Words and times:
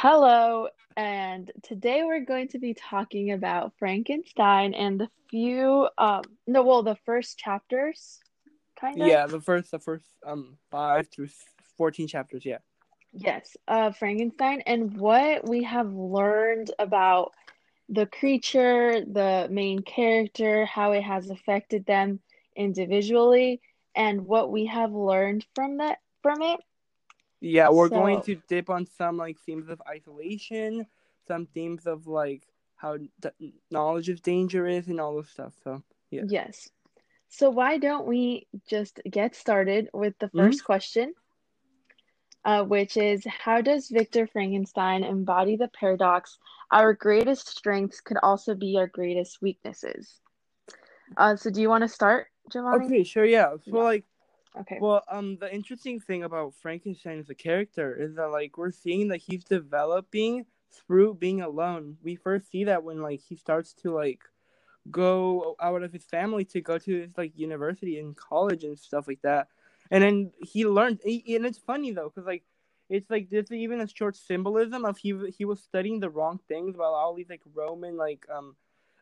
Hello, 0.00 0.68
and 0.96 1.50
today 1.64 2.04
we're 2.04 2.24
going 2.24 2.46
to 2.46 2.60
be 2.60 2.72
talking 2.72 3.32
about 3.32 3.72
Frankenstein 3.80 4.72
and 4.72 5.00
the 5.00 5.08
few, 5.28 5.88
um, 5.98 6.22
no, 6.46 6.62
well, 6.62 6.84
the 6.84 6.96
first 7.04 7.36
chapters, 7.36 8.20
kind 8.80 9.02
of. 9.02 9.08
Yeah, 9.08 9.26
the 9.26 9.40
first, 9.40 9.72
the 9.72 9.80
first, 9.80 10.04
um, 10.24 10.56
five 10.70 11.08
through 11.08 11.30
fourteen 11.76 12.06
chapters. 12.06 12.46
Yeah. 12.46 12.58
Yes, 13.12 13.56
uh, 13.66 13.90
Frankenstein, 13.90 14.62
and 14.66 14.96
what 14.96 15.48
we 15.48 15.64
have 15.64 15.92
learned 15.92 16.70
about 16.78 17.32
the 17.88 18.06
creature, 18.06 19.04
the 19.04 19.48
main 19.50 19.80
character, 19.80 20.64
how 20.64 20.92
it 20.92 21.02
has 21.02 21.28
affected 21.28 21.86
them 21.86 22.20
individually, 22.54 23.60
and 23.96 24.26
what 24.26 24.52
we 24.52 24.66
have 24.66 24.92
learned 24.92 25.44
from 25.56 25.78
that 25.78 25.98
from 26.22 26.40
it. 26.42 26.60
Yeah, 27.40 27.70
we're 27.70 27.88
So- 27.88 27.94
going 27.94 28.22
to 28.22 28.36
dip 28.48 28.68
on 28.70 28.86
some 28.86 29.16
like 29.16 29.38
themes 29.40 29.68
of 29.68 29.80
isolation, 29.88 30.86
some 31.26 31.46
themes 31.46 31.86
of 31.86 32.06
like 32.06 32.46
how 32.76 32.96
d- 32.96 33.54
knowledge 33.70 34.08
is 34.08 34.20
dangerous 34.20 34.86
and 34.88 35.00
all 35.00 35.16
this 35.16 35.30
stuff. 35.30 35.54
So 35.64 35.82
Yeah. 36.10 36.22
Yes. 36.26 36.70
So 37.28 37.50
why 37.50 37.76
don't 37.78 38.06
we 38.06 38.46
just 38.66 39.00
get 39.10 39.34
started 39.34 39.90
with 39.92 40.18
the 40.18 40.28
Mhm. 40.28 40.38
1st 40.38 40.64
question, 40.64 41.14
uh, 42.44 42.64
which 42.64 42.96
is 42.96 43.24
how 43.26 43.60
does 43.60 43.88
Victor 43.90 44.26
Frankenstein 44.26 45.04
embody 45.04 45.56
the 45.56 45.68
paradox? 45.68 46.38
Our 46.70 46.94
greatest 46.94 47.48
strengths 47.48 48.00
could 48.00 48.16
also 48.22 48.54
be 48.54 48.76
our 48.78 48.86
greatest 48.86 49.42
weaknesses. 49.42 50.20
Uh, 51.16 51.36
so 51.36 51.50
do 51.50 51.60
you 51.60 51.68
want 51.68 51.82
to 51.82 51.88
start, 51.88 52.28
Giovanni? 52.50 52.86
okay, 52.86 53.04
sure, 53.04 53.24
yeah. 53.24 53.56
So 53.56 53.76
Yeah. 53.76 53.82
like, 53.82 54.04
Okay. 54.56 54.78
well, 54.80 55.02
um, 55.10 55.36
the 55.38 55.52
interesting 55.52 56.00
thing 56.00 56.24
about 56.24 56.54
Frankenstein 56.54 57.18
as 57.18 57.30
a 57.30 57.34
character 57.34 57.94
is 57.94 58.14
that 58.16 58.28
like 58.28 58.56
we're 58.56 58.70
seeing 58.72 59.08
that 59.08 59.18
he's 59.18 59.44
developing 59.44 60.46
through 60.70 61.14
being 61.14 61.40
alone. 61.42 61.96
We 62.02 62.16
first 62.16 62.50
see 62.50 62.64
that 62.64 62.82
when 62.82 63.02
like 63.02 63.20
he 63.20 63.36
starts 63.36 63.72
to 63.82 63.92
like 63.92 64.20
go 64.90 65.56
out 65.60 65.82
of 65.82 65.92
his 65.92 66.04
family 66.04 66.44
to 66.46 66.60
go 66.60 66.78
to 66.78 67.00
his 67.02 67.10
like 67.16 67.32
university 67.36 67.98
and 67.98 68.16
college 68.16 68.64
and 68.64 68.78
stuff 68.78 69.06
like 69.08 69.22
that. 69.22 69.48
And 69.90 70.02
then 70.02 70.32
he 70.40 70.66
learned, 70.66 71.00
he, 71.04 71.36
and 71.36 71.46
it's 71.46 71.58
funny 71.58 71.92
though, 71.92 72.08
because 72.10 72.26
like 72.26 72.44
it's 72.88 73.10
like 73.10 73.28
there's 73.30 73.50
even 73.52 73.80
a 73.80 73.88
short 73.88 74.16
symbolism 74.16 74.84
of 74.84 74.96
he 74.98 75.14
he 75.36 75.44
was 75.44 75.60
studying 75.62 76.00
the 76.00 76.10
wrong 76.10 76.40
things 76.48 76.74
about 76.74 76.94
all 76.94 77.14
these 77.14 77.28
like 77.28 77.42
Roman 77.54 77.96
like 77.96 78.26
um 78.34 78.56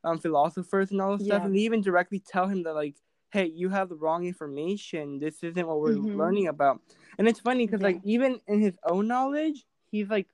um 0.05 0.19
philosophers 0.19 0.91
and 0.91 1.01
all 1.01 1.17
this 1.17 1.27
stuff, 1.27 1.45
and 1.45 1.55
they 1.55 1.61
even 1.61 1.83
directly 1.83 2.21
tell 2.21 2.47
him 2.49 2.63
that 2.65 2.75
like, 2.75 2.97
hey, 3.31 3.47
you 3.47 3.69
have 3.69 3.89
the 3.89 3.97
wrong 3.97 4.27
information. 4.27 5.19
This 5.19 5.43
isn't 5.43 5.67
what 5.67 5.81
we're 5.81 5.97
Mhm. 5.97 6.15
learning 6.15 6.49
about. 6.49 6.81
And 7.19 7.29
it's 7.29 7.41
funny 7.41 7.67
because 7.67 7.83
Yeah. 7.83 7.89
like 7.89 8.01
even 8.05 8.41
in 8.47 8.61
his 8.61 8.77
own 8.85 9.09
knowledge, 9.09 9.67
he's 9.91 10.09
like 10.09 10.29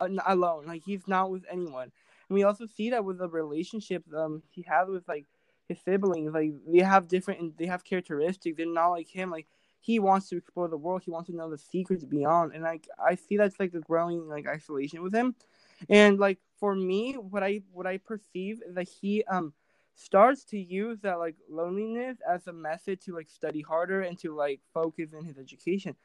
alone, 0.00 0.66
like 0.66 0.82
he's 0.84 1.06
not 1.08 1.30
with 1.30 1.44
anyone. 1.50 1.90
And 2.28 2.34
we 2.34 2.44
also 2.44 2.66
see 2.66 2.90
that 2.90 3.04
with 3.04 3.18
the 3.18 3.28
relationships 3.28 4.08
um 4.14 4.42
he 4.50 4.62
has 4.62 4.88
with 4.88 5.06
like 5.08 5.26
his 5.68 5.80
siblings, 5.80 6.32
like 6.32 6.52
they 6.66 6.80
have 6.80 7.08
different 7.08 7.58
they 7.58 7.66
have 7.66 7.84
characteristics. 7.84 8.56
They're 8.56 8.66
not 8.66 8.88
like 8.90 9.08
him. 9.08 9.30
Like 9.30 9.46
he 9.80 9.98
wants 9.98 10.28
to 10.28 10.36
explore 10.36 10.68
the 10.68 10.76
world. 10.76 11.02
He 11.04 11.10
wants 11.10 11.28
to 11.30 11.36
know 11.36 11.50
the 11.50 11.58
secrets 11.58 12.04
beyond. 12.04 12.52
And 12.54 12.62
like 12.62 12.88
I 12.98 13.14
see 13.16 13.36
that's 13.36 13.58
like 13.60 13.72
the 13.72 13.80
growing 13.80 14.28
like 14.28 14.46
isolation 14.46 15.02
with 15.02 15.14
him. 15.14 15.34
And 15.88 16.18
like 16.18 16.38
for 16.58 16.74
me, 16.74 17.14
what 17.14 17.42
I 17.42 17.62
what 17.72 17.86
I 17.86 17.98
perceive 17.98 18.62
is 18.66 18.74
that 18.74 18.88
he 18.88 19.24
um 19.24 19.52
starts 19.98 20.44
to 20.44 20.58
use 20.58 21.00
that 21.00 21.18
like 21.18 21.34
loneliness 21.50 22.18
as 22.28 22.46
a 22.46 22.52
method 22.52 23.00
to 23.00 23.12
like 23.14 23.28
study 23.28 23.60
harder 23.60 24.02
and 24.02 24.16
to 24.16 24.34
like 24.34 24.60
focus 24.72 25.12
in 25.12 25.24
his 25.24 25.38
education. 25.38 25.96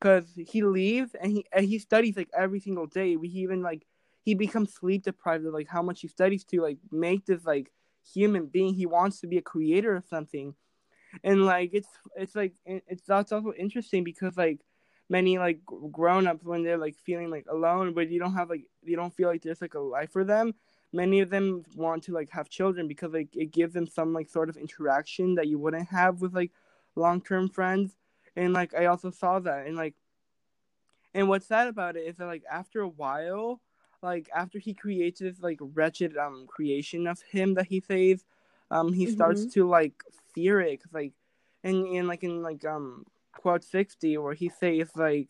Because 0.00 0.24
he 0.34 0.62
leaves 0.62 1.14
and 1.14 1.30
he 1.30 1.44
and 1.52 1.66
he 1.66 1.78
studies 1.78 2.16
like 2.16 2.30
every 2.36 2.58
single 2.58 2.86
day. 2.86 3.16
We 3.16 3.28
even 3.28 3.62
like 3.62 3.86
he 4.22 4.34
becomes 4.34 4.72
sleep 4.72 5.04
deprived 5.04 5.46
of 5.46 5.52
like 5.52 5.68
how 5.68 5.82
much 5.82 6.00
he 6.00 6.08
studies 6.08 6.44
to 6.46 6.62
like 6.62 6.78
make 6.90 7.26
this 7.26 7.44
like 7.44 7.70
human 8.12 8.46
being. 8.46 8.74
He 8.74 8.86
wants 8.86 9.20
to 9.20 9.26
be 9.26 9.38
a 9.38 9.42
creator 9.42 9.94
of 9.94 10.06
something, 10.06 10.54
and 11.22 11.44
like 11.44 11.70
it's 11.74 11.88
it's 12.16 12.34
like 12.34 12.54
it's 12.66 13.04
that's 13.06 13.30
also 13.30 13.52
interesting 13.58 14.04
because 14.04 14.36
like 14.36 14.60
many 15.08 15.38
like 15.38 15.60
grown 15.92 16.26
ups 16.26 16.44
when 16.44 16.64
they're 16.64 16.78
like 16.78 16.96
feeling 16.96 17.30
like 17.30 17.44
alone, 17.50 17.92
but 17.94 18.10
you 18.10 18.18
don't 18.18 18.34
have 18.34 18.50
like 18.50 18.64
you 18.82 18.96
don't 18.96 19.14
feel 19.14 19.28
like 19.28 19.42
there's 19.42 19.60
like 19.60 19.74
a 19.74 19.80
life 19.80 20.10
for 20.12 20.24
them. 20.24 20.54
Many 20.94 21.20
of 21.20 21.28
them 21.30 21.64
want 21.76 22.04
to 22.04 22.12
like 22.12 22.30
have 22.30 22.48
children 22.48 22.86
because 22.88 23.12
like 23.12 23.34
it 23.36 23.50
gives 23.52 23.74
them 23.74 23.86
some 23.88 24.12
like 24.14 24.28
sort 24.28 24.48
of 24.48 24.56
interaction 24.56 25.34
that 25.34 25.48
you 25.48 25.58
wouldn't 25.58 25.88
have 25.88 26.20
with 26.22 26.34
like 26.34 26.52
long 26.94 27.20
term 27.20 27.48
friends. 27.48 27.96
And 28.36 28.52
like 28.54 28.74
I 28.74 28.86
also 28.86 29.10
saw 29.10 29.40
that 29.40 29.66
and 29.66 29.76
like 29.76 29.94
and 31.14 31.28
what's 31.28 31.46
sad 31.46 31.68
about 31.68 31.96
it 31.96 32.06
is 32.06 32.16
that 32.16 32.26
like 32.26 32.44
after 32.50 32.80
a 32.80 32.88
while, 32.88 33.60
like 34.02 34.28
after 34.34 34.58
he 34.58 34.74
creates 34.74 35.20
this 35.20 35.40
like 35.40 35.58
wretched 35.60 36.16
um 36.16 36.46
creation 36.46 37.06
of 37.06 37.20
him 37.22 37.54
that 37.54 37.66
he 37.66 37.80
saves, 37.80 38.24
um 38.70 38.92
he 38.92 39.06
starts 39.06 39.46
Mhm. 39.46 39.52
to 39.54 39.68
like 39.68 39.94
fear 40.34 40.60
it 40.60 40.82
'cause, 40.82 40.92
like 40.92 41.12
and 41.64 41.86
in 41.88 42.06
like 42.06 42.22
in 42.24 42.42
like 42.42 42.64
um 42.64 43.04
quote 43.32 43.64
sixty 43.64 44.16
where 44.18 44.34
he 44.34 44.48
says 44.48 44.90
like 44.96 45.28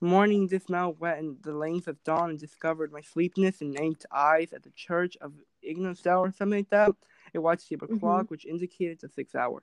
morning 0.00 0.48
this 0.48 0.68
now 0.68 0.90
wet 0.98 1.18
in 1.18 1.36
the 1.42 1.52
lanes 1.54 1.88
of 1.88 2.02
dawn 2.04 2.30
and 2.30 2.38
discovered 2.38 2.92
my 2.92 3.00
sleepiness 3.00 3.60
and 3.60 3.72
named 3.72 4.04
eyes 4.12 4.52
at 4.52 4.62
the 4.62 4.70
church 4.70 5.16
of 5.20 5.32
Ignosel 5.66 6.18
or 6.20 6.32
something 6.32 6.60
like 6.60 6.70
that. 6.70 6.92
It 7.32 7.38
watched 7.38 7.68
the 7.70 7.76
Mhm. 7.76 7.98
clock 7.98 8.30
which 8.30 8.44
indicated 8.46 9.00
the 9.00 9.08
sixth 9.08 9.34
hour. 9.36 9.62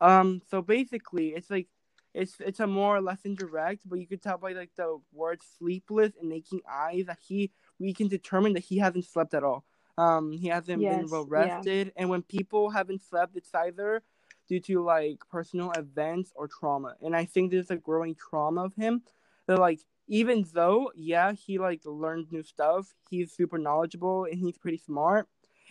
Um 0.00 0.42
so 0.50 0.62
basically 0.62 1.28
it's 1.28 1.50
like 1.50 1.68
it's 2.14 2.36
it's 2.40 2.60
a 2.60 2.66
more 2.66 2.96
or 2.96 3.00
less 3.02 3.20
indirect, 3.24 3.82
but 3.88 3.98
you 4.00 4.06
could 4.06 4.22
tell 4.22 4.38
by 4.38 4.52
like 4.52 4.70
the 4.76 4.98
word 5.12 5.40
sleepless 5.58 6.12
and 6.20 6.28
making 6.28 6.60
eyes 6.68 7.06
that 7.06 7.18
he 7.26 7.52
we 7.78 7.92
can 7.92 8.08
determine 8.08 8.54
that 8.54 8.64
he 8.64 8.78
hasn't 8.78 9.04
slept 9.04 9.34
at 9.34 9.44
all. 9.44 9.64
Um, 9.98 10.32
he 10.32 10.48
hasn't 10.48 10.88
been 10.88 11.02
Yes, 11.02 11.10
well 11.10 11.24
yeah. 11.34 11.60
rested, 11.60 11.92
and 11.96 12.10
when 12.10 12.22
people 12.22 12.70
haven't 12.70 13.02
slept, 13.02 13.36
it's 13.36 13.54
either 13.54 14.02
due 14.48 14.60
to 14.60 14.82
like 14.82 15.20
personal 15.30 15.72
events 15.72 16.32
or 16.34 16.48
trauma. 16.48 16.96
And 17.02 17.16
I 17.16 17.24
think 17.24 17.50
there's 17.50 17.70
a 17.70 17.76
growing 17.76 18.14
trauma 18.14 18.64
of 18.64 18.74
him 18.74 19.02
that 19.46 19.58
like 19.58 19.80
even 20.08 20.44
though 20.54 20.92
yeah 20.94 21.32
he 21.32 21.58
like 21.58 21.82
learned 21.84 22.30
new 22.32 22.42
stuff, 22.42 22.94
he's 23.10 23.32
super 23.32 23.58
knowledgeable 23.58 24.24
and 24.24 24.38
he's 24.38 24.58
pretty 24.58 24.78
smart. 24.78 25.28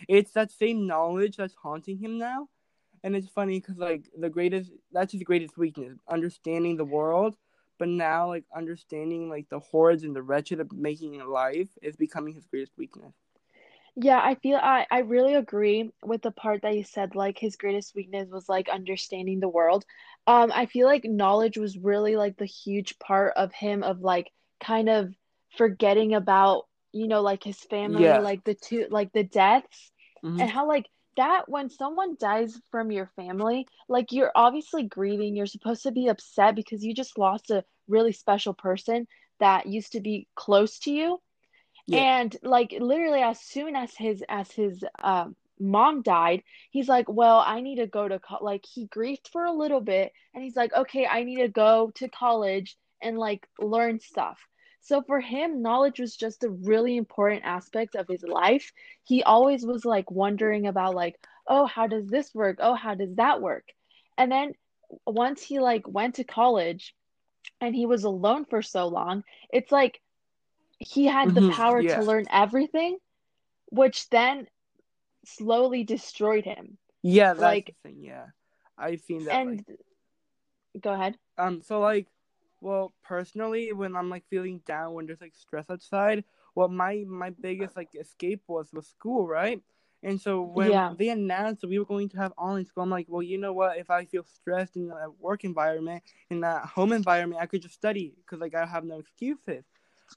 It's 0.08 0.32
that 0.32 0.50
same 0.50 0.86
knowledge 0.86 1.36
that's 1.36 1.54
haunting 1.54 1.98
him 1.98 2.18
now 2.18 2.48
and 3.02 3.16
it's 3.16 3.28
funny 3.28 3.60
because 3.60 3.78
like 3.78 4.10
the 4.18 4.28
greatest 4.30 4.72
that's 4.92 5.12
his 5.12 5.22
greatest 5.22 5.56
weakness 5.56 5.98
understanding 6.08 6.76
the 6.76 6.84
world 6.84 7.36
but 7.78 7.88
now 7.88 8.28
like 8.28 8.44
understanding 8.54 9.28
like 9.28 9.48
the 9.50 9.60
hordes 9.60 10.04
and 10.04 10.14
the 10.16 10.22
wretched 10.22 10.60
of 10.60 10.72
making 10.72 11.18
life 11.26 11.68
is 11.82 11.96
becoming 11.96 12.34
his 12.34 12.46
greatest 12.46 12.72
weakness 12.78 13.14
Yeah, 13.98 14.20
I 14.22 14.34
feel 14.36 14.58
I, 14.62 14.86
I 14.90 14.98
really 15.00 15.34
agree 15.34 15.90
with 16.04 16.20
the 16.22 16.30
part 16.30 16.62
that 16.62 16.76
you 16.76 16.84
said, 16.84 17.14
like 17.14 17.38
his 17.38 17.56
greatest 17.56 17.94
weakness 17.94 18.28
was 18.30 18.48
like 18.48 18.68
understanding 18.68 19.40
the 19.40 19.48
world. 19.48 19.84
Um, 20.26 20.50
I 20.54 20.66
feel 20.66 20.86
like 20.86 21.04
knowledge 21.04 21.56
was 21.56 21.78
really 21.78 22.16
like 22.16 22.36
the 22.36 22.46
huge 22.46 22.98
part 22.98 23.34
of 23.36 23.52
him 23.52 23.82
of 23.82 24.00
like 24.00 24.30
kind 24.60 24.88
of 24.88 25.14
forgetting 25.56 26.14
about, 26.14 26.64
you 26.92 27.06
know, 27.08 27.22
like 27.22 27.44
his 27.44 27.58
family, 27.60 28.20
Yeah. 28.20 28.20
like 28.20 28.44
the 28.44 28.54
two 28.54 28.86
like 28.90 29.12
the 29.12 29.22
deaths 29.24 29.92
Mhm. 30.22 30.40
and 30.40 30.50
how 30.50 30.66
like 30.66 30.86
that 31.16 31.48
when 31.48 31.70
someone 31.70 32.16
dies 32.20 32.60
from 32.70 32.90
your 32.90 33.10
family, 33.16 33.66
like 33.88 34.12
you're 34.12 34.32
obviously 34.34 34.82
grieving, 34.84 35.36
you're 35.36 35.46
supposed 35.46 35.82
to 35.84 35.92
be 35.92 36.08
upset 36.08 36.56
because 36.56 36.84
you 36.84 36.92
just 36.94 37.18
lost 37.18 37.50
a 37.50 37.64
really 37.88 38.12
special 38.12 38.52
person 38.54 39.06
that 39.40 39.66
used 39.66 39.92
to 39.92 40.00
be 40.00 40.28
close 40.34 40.78
to 40.80 40.90
you. 40.90 41.20
Yeah. 41.86 42.06
And 42.08 42.36
like 42.42 42.74
literally 42.78 43.22
as 43.22 43.40
soon 43.40 43.76
as 43.76 43.94
his 43.96 44.22
as 44.28 44.50
his 44.52 44.84
um 45.02 45.36
mom 45.60 46.02
died, 46.02 46.42
he's 46.70 46.88
like, 46.88 47.08
"Well, 47.08 47.38
I 47.46 47.60
need 47.60 47.76
to 47.76 47.86
go 47.86 48.08
to 48.08 48.18
co-. 48.18 48.42
like 48.44 48.64
he 48.66 48.86
grieved 48.86 49.28
for 49.32 49.44
a 49.44 49.52
little 49.52 49.80
bit 49.80 50.12
and 50.34 50.42
he's 50.44 50.56
like, 50.56 50.72
"Okay, 50.74 51.06
I 51.06 51.22
need 51.24 51.38
to 51.38 51.48
go 51.48 51.90
to 51.96 52.08
college 52.08 52.76
and 53.02 53.18
like 53.18 53.46
learn 53.58 53.98
stuff." 54.00 54.38
So 54.80 55.02
for 55.02 55.20
him, 55.20 55.62
knowledge 55.62 55.98
was 56.00 56.16
just 56.16 56.44
a 56.44 56.50
really 56.50 56.96
important 56.96 57.44
aspect 57.44 57.94
of 57.96 58.08
his 58.08 58.22
life. 58.24 58.72
He 59.04 59.22
always 59.22 59.64
was 59.66 59.84
like 59.84 60.10
wondering 60.10 60.66
about 60.66 60.94
like, 60.94 61.16
"Oh, 61.46 61.66
how 61.66 61.86
does 61.86 62.08
this 62.08 62.34
work? 62.34 62.58
Oh, 62.60 62.74
how 62.74 62.94
does 62.94 63.14
that 63.16 63.40
work?" 63.42 63.68
And 64.18 64.30
then 64.30 64.54
once 65.06 65.42
he 65.42 65.58
like 65.60 65.86
went 65.88 66.16
to 66.16 66.24
college 66.24 66.94
and 67.60 67.74
he 67.74 67.86
was 67.86 68.04
alone 68.04 68.44
for 68.46 68.62
so 68.62 68.86
long, 68.88 69.24
it's 69.50 69.72
like 69.72 70.00
he 70.78 71.06
had 71.06 71.34
the 71.34 71.42
Mhm, 71.42 71.42
power 71.42 71.82
yeah. 71.82 71.94
to 71.94 72.02
learn 72.02 72.26
everything, 72.30 72.98
which 73.70 74.08
then 74.10 74.48
slowly 75.26 75.84
destroyed 75.84 76.44
him. 76.44 76.78
yeah 77.02 77.34
that's 77.34 77.40
like- 77.42 77.74
thing 77.82 77.96
yeah 78.00 78.26
i've 78.78 79.00
seen 79.00 79.24
that 79.24 79.34
And 79.34 79.64
like, 79.68 79.78
go 80.80 80.92
ahead. 80.92 81.16
um 81.38 81.62
so 81.62 81.80
like 81.80 82.06
well 82.60 82.92
personally 83.04 83.72
when 83.72 83.96
i'm 83.96 84.10
like 84.10 84.24
feeling 84.28 84.60
down 84.66 84.92
when 84.94 85.06
there's 85.06 85.20
like 85.20 85.34
stress 85.34 85.66
outside 85.70 86.24
what 86.54 86.70
my 86.70 87.04
my 87.06 87.30
biggest 87.30 87.76
like 87.76 87.88
escape 87.94 88.42
was 88.48 88.72
was 88.72 88.86
school 88.86 89.26
right 89.26 89.60
and 90.02 90.20
so 90.20 90.42
when 90.42 90.70
Yeah. 90.70 90.94
they 90.98 91.08
announced 91.08 91.60
that 91.62 91.68
we 91.68 91.78
were 91.78 91.84
going 91.84 92.08
to 92.10 92.18
have 92.18 92.32
online 92.36 92.66
school 92.66 92.82
i'm 92.84 92.90
like 92.90 93.06
well 93.08 93.22
you 93.22 93.38
know 93.38 93.52
what 93.52 93.78
if 93.78 93.90
i 93.90 94.04
feel 94.04 94.24
stressed 94.24 94.76
in 94.76 94.90
a 94.90 95.10
work 95.18 95.44
environment 95.44 96.02
in 96.30 96.40
that 96.40 96.64
home 96.66 96.92
environment 96.92 97.40
i 97.42 97.46
could 97.46 97.62
just 97.62 97.74
study 97.74 98.14
because 98.18 98.40
like 98.40 98.54
i 98.54 98.64
have 98.66 98.84
no 98.84 98.98
excuses 98.98 99.64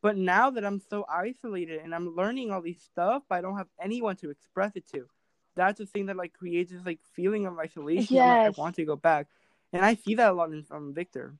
But 0.02 0.18
now 0.18 0.52
that 0.52 0.64
I'm 0.64 0.80
so 0.80 1.06
isolated 1.10 1.82
and 1.84 1.96
I'm 1.96 2.16
learning 2.16 2.52
all 2.52 2.62
these 2.62 2.82
stuff, 2.82 3.24
but 3.28 3.36
I 3.36 3.42
don't 3.42 3.58
have 3.58 3.68
anyone 3.82 4.16
to 4.18 4.30
express 4.30 4.76
it 4.76 4.88
to. 4.94 5.08
That's 5.56 5.80
the 5.80 5.86
thing 5.86 6.06
that 6.06 6.16
like 6.16 6.34
creates 6.34 6.72
this 6.72 6.86
like 6.86 7.00
feeling 7.14 7.46
of 7.46 7.58
isolation. 7.58 8.16
Yes. 8.16 8.48
Like, 8.50 8.60
I 8.60 8.62
want 8.62 8.76
to 8.76 8.86
go 8.86 8.96
back, 8.96 9.28
and 9.74 9.84
I 9.84 9.96
see 9.96 10.16
that 10.16 10.32
a 10.32 10.34
lot 10.34 10.52
in 10.52 10.64
from 10.64 10.94
Victor. 10.94 11.36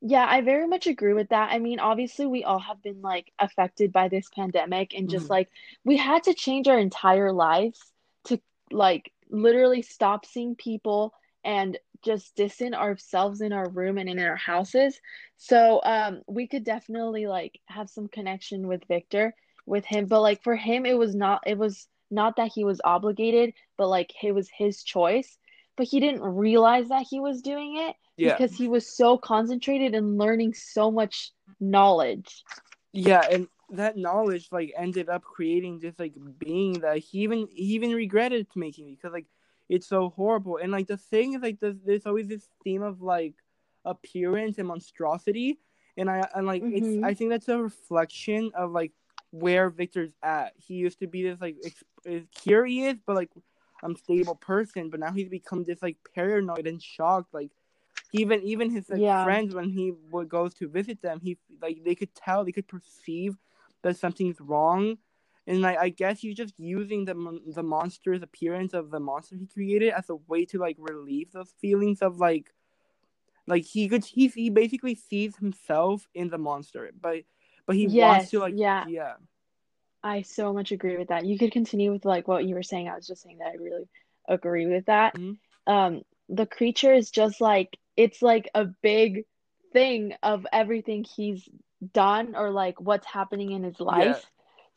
Yeah, 0.00 0.24
I 0.28 0.42
very 0.42 0.68
much 0.68 0.86
agree 0.86 1.12
with 1.12 1.30
that. 1.30 1.50
I 1.52 1.58
mean, 1.58 1.80
obviously, 1.80 2.26
we 2.26 2.44
all 2.44 2.60
have 2.60 2.82
been 2.82 3.02
like 3.02 3.32
affected 3.38 3.92
by 3.92 4.08
this 4.08 4.28
pandemic, 4.34 4.94
and 4.94 5.10
just 5.10 5.24
mm-hmm. 5.24 5.32
like 5.32 5.48
we 5.84 5.96
had 5.96 6.22
to 6.24 6.34
change 6.34 6.68
our 6.68 6.78
entire 6.78 7.32
lives 7.32 7.80
to 8.26 8.40
like 8.70 9.12
literally 9.28 9.82
stop 9.82 10.24
seeing 10.24 10.54
people 10.54 11.12
and 11.44 11.78
just 12.04 12.36
distance 12.36 12.74
ourselves 12.74 13.40
in 13.40 13.52
our 13.52 13.68
room 13.68 13.98
and 13.98 14.08
in 14.08 14.18
our 14.18 14.36
houses. 14.36 15.00
So, 15.36 15.80
um, 15.84 16.22
we 16.26 16.46
could 16.46 16.64
definitely 16.64 17.26
like 17.26 17.60
have 17.66 17.90
some 17.90 18.08
connection 18.08 18.66
with 18.66 18.82
Victor 18.88 19.34
with 19.66 19.84
him, 19.84 20.06
but 20.06 20.20
like 20.20 20.42
for 20.42 20.56
him, 20.56 20.86
it 20.86 20.96
was 20.96 21.14
not, 21.14 21.42
it 21.46 21.58
was 21.58 21.86
not 22.10 22.36
that 22.36 22.50
he 22.54 22.64
was 22.64 22.80
obligated, 22.84 23.52
but 23.76 23.88
like 23.88 24.12
it 24.22 24.32
was 24.32 24.48
his 24.56 24.82
choice. 24.82 25.38
But 25.76 25.86
he 25.86 26.00
didn't 26.00 26.22
realize 26.22 26.88
that 26.88 27.06
he 27.08 27.20
was 27.20 27.40
doing 27.40 27.76
it 27.78 27.94
yeah. 28.16 28.32
because 28.32 28.56
he 28.56 28.66
was 28.68 28.86
so 28.96 29.16
concentrated 29.16 29.94
and 29.94 30.18
learning 30.18 30.54
so 30.54 30.90
much 30.90 31.30
knowledge. 31.60 32.42
Yeah, 32.92 33.24
and 33.30 33.46
that 33.70 33.96
knowledge 33.96 34.48
like 34.50 34.72
ended 34.76 35.08
up 35.08 35.22
creating 35.22 35.78
this 35.78 35.94
like 35.98 36.14
being 36.38 36.80
that 36.80 36.98
he 36.98 37.18
even 37.18 37.46
he 37.52 37.74
even 37.74 37.92
regretted 37.92 38.46
making 38.56 38.94
because 38.94 39.12
like 39.12 39.26
it's 39.68 39.86
so 39.86 40.10
horrible 40.10 40.56
and 40.56 40.72
like 40.72 40.86
the 40.86 40.96
thing 40.96 41.34
is 41.34 41.42
like 41.42 41.60
there's, 41.60 41.76
there's 41.84 42.06
always 42.06 42.26
this 42.28 42.48
theme 42.64 42.82
of 42.82 43.02
like 43.02 43.34
appearance 43.84 44.58
and 44.58 44.68
monstrosity 44.68 45.58
and 45.98 46.08
I 46.08 46.26
and 46.34 46.46
like 46.46 46.62
mm-hmm. 46.62 47.04
it's 47.04 47.04
I 47.04 47.14
think 47.14 47.30
that's 47.30 47.48
a 47.48 47.58
reflection 47.58 48.52
of 48.54 48.70
like 48.70 48.92
where 49.30 49.68
Victor's 49.68 50.12
at. 50.22 50.54
He 50.56 50.74
used 50.74 51.00
to 51.00 51.06
be 51.06 51.22
this 51.22 51.40
like 51.40 51.56
ex- 51.64 52.24
curious 52.34 52.96
but 53.04 53.16
like 53.16 53.30
unstable 53.82 54.36
person, 54.36 54.90
but 54.90 55.00
now 55.00 55.12
he's 55.12 55.28
become 55.28 55.64
this 55.64 55.82
like 55.82 55.96
paranoid 56.14 56.66
and 56.66 56.82
shocked 56.82 57.34
like 57.34 57.50
even 58.12 58.42
even 58.42 58.70
his 58.70 58.88
like, 58.88 59.00
yeah. 59.00 59.24
friends 59.24 59.54
when 59.54 59.68
he 59.68 59.92
would 60.10 60.28
goes 60.28 60.54
to 60.54 60.68
visit 60.68 61.02
them 61.02 61.20
he 61.20 61.36
like 61.60 61.84
they 61.84 61.94
could 61.94 62.14
tell 62.14 62.42
they 62.42 62.52
could 62.52 62.68
perceive 62.68 63.36
that 63.82 63.96
something's 63.96 64.40
wrong 64.40 64.96
and 65.48 65.62
like 65.62 65.78
i 65.78 65.88
guess 65.88 66.20
he's 66.20 66.36
just 66.36 66.54
using 66.58 67.04
the 67.04 67.40
the 67.54 67.62
monster's 67.62 68.22
appearance 68.22 68.74
of 68.74 68.90
the 68.90 69.00
monster 69.00 69.34
he 69.34 69.46
created 69.46 69.92
as 69.92 70.08
a 70.10 70.16
way 70.28 70.44
to 70.44 70.58
like 70.58 70.76
relieve 70.78 71.32
those 71.32 71.52
feelings 71.60 72.02
of 72.02 72.18
like 72.18 72.52
like 73.48 73.64
he 73.64 73.88
could 73.88 74.04
he, 74.04 74.28
he 74.28 74.50
basically 74.50 74.94
sees 74.94 75.36
himself 75.36 76.06
in 76.14 76.28
the 76.28 76.38
monster 76.38 76.90
but 77.00 77.22
but 77.66 77.76
he 77.76 77.86
yes, 77.86 78.16
wants 78.16 78.30
to 78.30 78.38
like 78.38 78.54
yeah. 78.56 78.84
yeah. 78.88 79.14
I 80.02 80.22
so 80.22 80.54
much 80.54 80.72
agree 80.72 80.96
with 80.96 81.08
that. 81.08 81.26
You 81.26 81.38
could 81.38 81.52
continue 81.52 81.92
with 81.92 82.04
like 82.04 82.26
what 82.26 82.46
you 82.46 82.54
were 82.54 82.62
saying. 82.62 82.88
I 82.88 82.94
was 82.94 83.06
just 83.06 83.22
saying 83.22 83.38
that 83.38 83.48
i 83.48 83.54
really 83.56 83.88
agree 84.26 84.66
with 84.66 84.86
that. 84.86 85.14
Mm-hmm. 85.14 85.72
um 85.72 86.02
the 86.28 86.46
creature 86.46 86.92
is 86.92 87.10
just 87.10 87.40
like 87.40 87.76
it's 87.96 88.22
like 88.22 88.50
a 88.54 88.66
big 88.82 89.24
thing 89.72 90.14
of 90.22 90.46
everything 90.52 91.04
he's 91.04 91.48
done 91.92 92.34
or 92.36 92.50
like 92.50 92.80
what's 92.80 93.06
happening 93.06 93.52
in 93.52 93.64
his 93.64 93.80
life. 93.80 94.24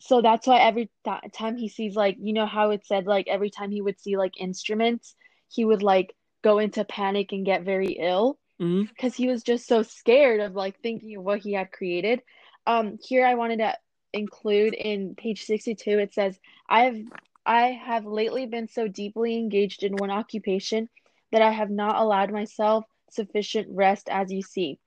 So 0.01 0.21
that's 0.21 0.47
why 0.47 0.59
every 0.59 0.89
th- 1.05 1.31
time 1.33 1.57
he 1.57 1.69
sees 1.69 1.95
like 1.95 2.17
you 2.19 2.33
know 2.33 2.47
how 2.47 2.71
it 2.71 2.85
said 2.85 3.05
like 3.05 3.27
every 3.27 3.49
time 3.49 3.71
he 3.71 3.81
would 3.81 3.99
see 3.99 4.17
like 4.17 4.39
instruments, 4.39 5.15
he 5.47 5.63
would 5.63 5.83
like 5.83 6.15
go 6.43 6.59
into 6.59 6.83
panic 6.83 7.31
and 7.31 7.45
get 7.45 7.63
very 7.63 7.93
ill 7.93 8.39
because 8.57 9.13
mm-hmm. 9.13 9.23
he 9.23 9.27
was 9.27 9.43
just 9.43 9.67
so 9.67 9.83
scared 9.83 10.39
of 10.39 10.55
like 10.55 10.79
thinking 10.81 11.17
of 11.17 11.23
what 11.23 11.39
he 11.39 11.53
had 11.53 11.71
created. 11.71 12.21
Um 12.65 12.97
here 13.01 13.25
I 13.25 13.35
wanted 13.35 13.59
to 13.59 13.77
include 14.13 14.73
in 14.73 15.15
page 15.15 15.43
62 15.45 15.99
it 15.99 16.13
says 16.13 16.37
I 16.67 16.81
have 16.81 16.97
I 17.45 17.67
have 17.67 18.05
lately 18.05 18.45
been 18.45 18.67
so 18.67 18.87
deeply 18.87 19.37
engaged 19.37 19.83
in 19.83 19.95
one 19.95 20.11
occupation 20.11 20.89
that 21.31 21.41
I 21.41 21.51
have 21.51 21.69
not 21.69 21.95
allowed 21.95 22.31
myself 22.31 22.85
sufficient 23.09 23.67
rest 23.71 24.09
as 24.09 24.31
you 24.31 24.41
see. 24.41 24.79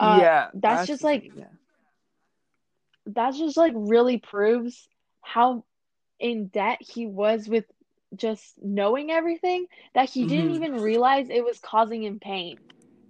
Uh, 0.00 0.18
yeah, 0.20 0.44
that's, 0.54 0.60
that's 0.62 0.86
just 0.86 1.04
like 1.04 1.30
yeah. 1.34 1.44
That's 3.08 3.38
just 3.38 3.56
like 3.56 3.72
really 3.74 4.18
proves 4.18 4.88
how 5.22 5.64
in 6.20 6.48
debt 6.48 6.78
he 6.80 7.06
was 7.06 7.48
with 7.48 7.64
just 8.14 8.54
knowing 8.62 9.10
everything 9.10 9.66
that 9.94 10.08
he 10.08 10.20
mm-hmm. 10.20 10.28
didn't 10.28 10.54
even 10.54 10.74
realize 10.80 11.28
it 11.28 11.44
was 11.44 11.58
causing 11.58 12.04
him 12.04 12.18
pain. 12.18 12.58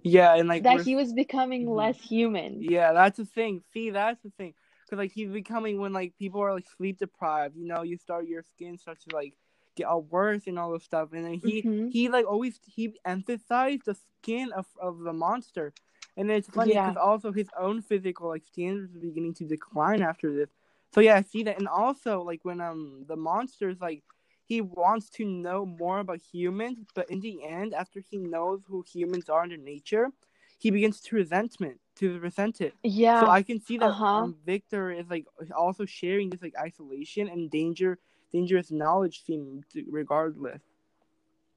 Yeah, 0.03 0.35
and 0.35 0.47
like 0.47 0.63
that 0.63 0.81
he 0.81 0.95
was 0.95 1.13
becoming 1.13 1.63
mm-hmm. 1.63 1.73
less 1.73 1.99
human. 1.99 2.61
Yeah, 2.61 2.93
that's 2.93 3.17
the 3.17 3.25
thing. 3.25 3.63
See, 3.73 3.89
that's 3.89 4.21
the 4.23 4.31
thing. 4.37 4.53
Cause 4.89 4.97
like 4.97 5.11
he's 5.11 5.29
becoming 5.29 5.79
when 5.79 5.93
like 5.93 6.13
people 6.17 6.41
are 6.41 6.53
like 6.53 6.65
sleep 6.77 6.97
deprived. 6.97 7.55
You 7.55 7.67
know, 7.67 7.83
you 7.83 7.97
start 7.97 8.27
your 8.27 8.43
skin 8.43 8.77
starts 8.77 9.05
to 9.05 9.15
like 9.15 9.33
get 9.75 9.85
all 9.85 10.01
worse 10.01 10.47
and 10.47 10.57
all 10.57 10.71
this 10.71 10.83
stuff. 10.83 11.09
And 11.13 11.25
then 11.25 11.33
he 11.33 11.61
mm-hmm. 11.61 11.89
he 11.89 12.09
like 12.09 12.25
always 12.25 12.59
he 12.65 12.95
emphasized 13.05 13.83
the 13.85 13.95
skin 14.21 14.51
of, 14.51 14.65
of 14.81 14.99
the 14.99 15.13
monster. 15.13 15.73
And 16.17 16.29
it's 16.29 16.49
funny 16.49 16.73
because 16.73 16.95
yeah. 16.95 17.01
also 17.01 17.31
his 17.31 17.47
own 17.57 17.81
physical 17.81 18.29
like 18.29 18.43
standards 18.43 18.95
are 18.95 18.99
beginning 18.99 19.33
to 19.35 19.45
decline 19.45 20.01
after 20.01 20.33
this. 20.33 20.49
So 20.93 21.01
yeah, 21.01 21.15
I 21.15 21.21
see 21.21 21.43
that. 21.43 21.57
And 21.59 21.67
also 21.67 22.21
like 22.21 22.43
when 22.43 22.61
um 22.61 23.05
the 23.07 23.15
monsters 23.15 23.77
like 23.79 24.03
he 24.45 24.61
wants 24.61 25.09
to 25.11 25.25
know 25.25 25.65
more 25.65 25.99
about 25.99 26.19
humans, 26.19 26.79
but 26.95 27.09
in 27.11 27.19
the 27.19 27.43
end, 27.45 27.75
after 27.75 28.01
he 28.09 28.17
knows 28.17 28.61
who 28.67 28.83
humans 28.91 29.29
are 29.29 29.43
in 29.43 29.49
their 29.49 29.59
nature, 29.59 30.09
he 30.57 30.71
begins 30.71 30.99
to 31.01 31.15
resentment 31.15 31.79
to 31.97 32.19
resent 32.19 32.59
it. 32.59 32.73
Yeah. 32.83 33.21
So 33.21 33.27
I 33.27 33.43
can 33.43 33.61
see 33.61 33.77
that 33.77 33.89
uh-huh. 33.89 34.05
um, 34.05 34.35
Victor 34.45 34.91
is 34.91 35.05
like 35.09 35.25
also 35.55 35.85
sharing 35.85 36.31
this 36.31 36.41
like 36.41 36.55
isolation 36.59 37.27
and 37.27 37.51
danger 37.51 37.99
dangerous 38.31 38.71
knowledge 38.71 39.23
seem 39.25 39.63
regardless. 39.89 40.61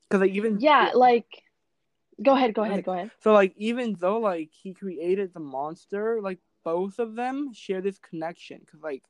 Because 0.03 0.21
like 0.21 0.33
even 0.33 0.61
yeah, 0.61 0.91
like 0.95 1.45
go 2.23 2.35
ahead, 2.35 2.55
go 2.55 2.63
ahead, 2.63 2.85
go 2.85 2.93
ahead. 2.93 3.11
So 3.21 3.33
like 3.33 3.55
even 3.57 3.95
though 3.99 4.19
like 4.19 4.51
he 4.53 4.75
created 4.75 5.33
the 5.33 5.41
monster, 5.41 6.21
like 6.21 6.39
both 6.65 6.99
of 6.99 7.15
them 7.15 7.53
share 7.53 7.81
this 7.81 7.99
connection. 7.99 8.61
Because 8.61 8.83
like 8.83 9.05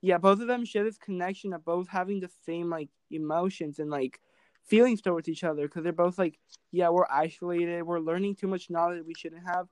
yeah, 0.00 0.18
both 0.18 0.40
of 0.40 0.46
them 0.46 0.64
share 0.64 0.84
this 0.84 0.98
connection 0.98 1.52
of 1.52 1.64
both 1.64 1.88
having 1.88 2.20
the 2.20 2.30
same 2.44 2.70
like 2.70 2.88
emotions 3.10 3.78
and 3.78 3.90
like 3.90 4.20
feelings 4.64 5.00
towards 5.00 5.28
each 5.28 5.44
other. 5.44 5.62
Because 5.62 5.82
they're 5.82 5.92
both 5.92 6.18
like 6.18 6.38
yeah, 6.70 6.88
we're 6.88 7.06
isolated, 7.10 7.82
we're 7.82 8.00
learning 8.00 8.36
too 8.36 8.48
much 8.48 8.70
knowledge 8.70 9.02
we 9.06 9.14
shouldn't 9.14 9.46
have. 9.46 9.66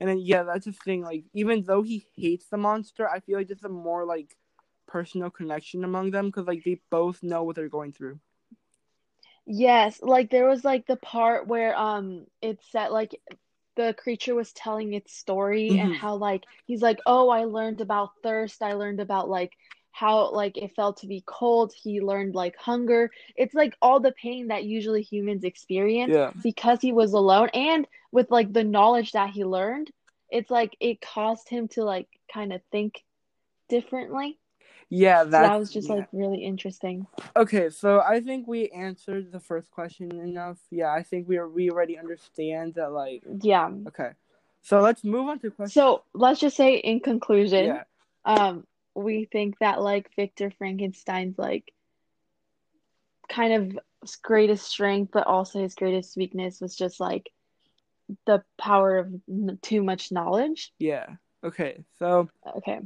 And 0.00 0.08
then 0.08 0.18
yeah, 0.18 0.44
that's 0.44 0.66
the 0.66 0.72
thing. 0.72 1.02
Like 1.02 1.24
even 1.32 1.64
though 1.64 1.82
he 1.82 2.06
hates 2.16 2.46
the 2.46 2.56
monster, 2.56 3.08
I 3.08 3.20
feel 3.20 3.38
like 3.38 3.50
it's 3.50 3.64
a 3.64 3.68
more 3.68 4.04
like 4.04 4.36
personal 4.86 5.30
connection 5.30 5.84
among 5.84 6.10
them 6.10 6.26
because 6.26 6.46
like 6.46 6.64
they 6.64 6.80
both 6.90 7.22
know 7.22 7.42
what 7.44 7.56
they're 7.56 7.68
going 7.68 7.92
through. 7.92 8.18
Yes, 9.50 10.00
like 10.02 10.30
there 10.30 10.46
was 10.46 10.62
like 10.62 10.86
the 10.86 10.96
part 10.96 11.46
where 11.46 11.76
um 11.76 12.26
it 12.42 12.60
said 12.70 12.88
like 12.88 13.18
the 13.76 13.94
creature 13.96 14.34
was 14.34 14.52
telling 14.52 14.92
its 14.92 15.16
story 15.16 15.70
mm-hmm. 15.70 15.86
and 15.86 15.96
how 15.96 16.16
like 16.16 16.44
he's 16.66 16.82
like, 16.82 16.98
"Oh, 17.06 17.30
I 17.30 17.44
learned 17.44 17.80
about 17.80 18.10
thirst. 18.22 18.62
I 18.62 18.74
learned 18.74 19.00
about 19.00 19.28
like 19.28 19.52
how 19.90 20.30
like 20.32 20.58
it 20.58 20.76
felt 20.76 20.98
to 20.98 21.06
be 21.06 21.24
cold. 21.26 21.72
He 21.74 22.02
learned 22.02 22.34
like 22.34 22.56
hunger. 22.56 23.10
It's 23.36 23.54
like 23.54 23.74
all 23.80 24.00
the 24.00 24.12
pain 24.12 24.48
that 24.48 24.64
usually 24.64 25.02
humans 25.02 25.44
experience 25.44 26.12
yeah. 26.14 26.30
because 26.42 26.82
he 26.82 26.92
was 26.92 27.14
alone 27.14 27.48
and 27.54 27.86
with 28.12 28.30
like 28.30 28.52
the 28.52 28.64
knowledge 28.64 29.12
that 29.12 29.30
he 29.30 29.44
learned, 29.44 29.90
it's 30.30 30.50
like 30.50 30.76
it 30.78 31.00
caused 31.00 31.48
him 31.48 31.68
to 31.68 31.84
like 31.84 32.08
kind 32.32 32.52
of 32.52 32.60
think 32.70 33.02
differently. 33.70 34.37
Yeah, 34.90 35.24
that, 35.24 35.30
that 35.30 35.58
was 35.58 35.70
just 35.70 35.88
yeah. 35.88 35.96
like 35.96 36.08
really 36.12 36.42
interesting. 36.44 37.06
Okay, 37.36 37.68
so 37.68 38.00
I 38.00 38.20
think 38.20 38.48
we 38.48 38.68
answered 38.70 39.30
the 39.32 39.40
first 39.40 39.70
question 39.70 40.10
enough. 40.12 40.58
Yeah, 40.70 40.90
I 40.92 41.02
think 41.02 41.28
we 41.28 41.36
are 41.36 41.48
we 41.48 41.70
already 41.70 41.98
understand 41.98 42.74
that 42.74 42.92
like 42.92 43.22
Yeah. 43.42 43.70
Okay. 43.88 44.12
So 44.62 44.80
let's 44.80 45.04
move 45.04 45.28
on 45.28 45.38
to 45.40 45.50
question. 45.50 45.72
So 45.72 46.04
let's 46.14 46.40
just 46.40 46.56
say 46.56 46.76
in 46.76 47.00
conclusion, 47.00 47.66
yeah. 47.66 47.82
um, 48.24 48.66
we 48.94 49.26
think 49.30 49.58
that 49.60 49.80
like 49.80 50.10
Victor 50.16 50.50
Frankenstein's 50.58 51.38
like 51.38 51.72
kind 53.28 53.52
of 53.52 53.78
greatest 54.22 54.66
strength, 54.66 55.10
but 55.12 55.26
also 55.26 55.60
his 55.60 55.74
greatest 55.74 56.16
weakness 56.16 56.60
was 56.60 56.74
just 56.74 56.98
like 56.98 57.30
the 58.26 58.42
power 58.58 58.98
of 58.98 59.12
too 59.60 59.82
much 59.82 60.10
knowledge. 60.10 60.72
Yeah. 60.78 61.06
Okay. 61.44 61.84
So. 61.98 62.28
Okay. 62.56 62.80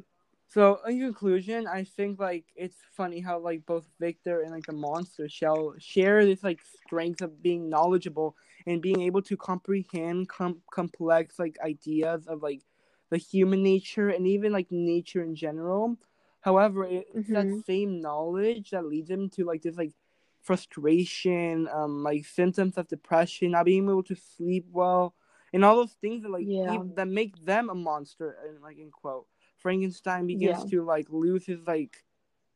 So 0.52 0.80
in 0.87 1.00
conclusion, 1.00 1.66
I 1.66 1.85
think 1.85 2.21
like 2.21 2.44
it's 2.54 2.76
funny 2.94 3.21
how 3.21 3.38
like 3.38 3.64
both 3.64 3.88
Victor 3.99 4.42
and 4.42 4.50
like 4.50 4.66
the 4.66 4.75
monster 4.75 5.26
shell 5.26 5.73
share 5.78 6.26
this 6.26 6.44
like 6.44 6.61
strength 6.85 7.23
of 7.23 7.42
being 7.42 7.71
knowledgeable 7.71 8.37
and 8.66 8.82
being 8.82 9.00
able 9.00 9.23
to 9.23 9.37
comprehend 9.38 10.28
com- 10.28 10.61
complex 10.71 11.38
like 11.38 11.56
ideas 11.64 12.26
of 12.26 12.42
like 12.42 12.61
the 13.09 13.16
human 13.16 13.62
nature 13.62 14.11
and 14.11 14.26
even 14.26 14.52
like 14.52 14.71
nature 14.71 15.23
in 15.23 15.35
general. 15.35 15.97
However, 16.42 16.85
it's 16.85 17.30
mm-hmm. 17.30 17.32
that 17.32 17.64
same 17.64 18.02
knowledge 18.02 18.73
that 18.73 18.85
leads 18.85 19.09
him 19.09 19.30
to 19.30 19.47
like 19.47 19.62
this 19.62 19.76
like 19.76 19.94
frustration, 20.42 21.66
um, 21.73 22.02
like 22.02 22.26
symptoms 22.26 22.76
of 22.76 22.88
depression, 22.88 23.52
not 23.52 23.64
being 23.64 23.85
able 23.85 24.02
to 24.02 24.16
sleep 24.16 24.66
well, 24.71 25.14
and 25.54 25.64
all 25.64 25.76
those 25.76 25.97
things 26.02 26.25
that 26.25 26.30
like 26.30 26.44
Yeah. 26.47 26.76
that 26.97 27.09
make 27.09 27.42
them 27.42 27.71
a 27.71 27.75
monster 27.75 28.37
and 28.47 28.61
like 28.61 28.76
in 28.76 28.90
quote 28.90 29.26
frankenstein 29.62 30.26
begins 30.26 30.59
Yeah. 30.64 30.71
to 30.71 30.85
like 30.85 31.07
lose 31.11 31.47
his 31.47 31.61
like 31.66 32.04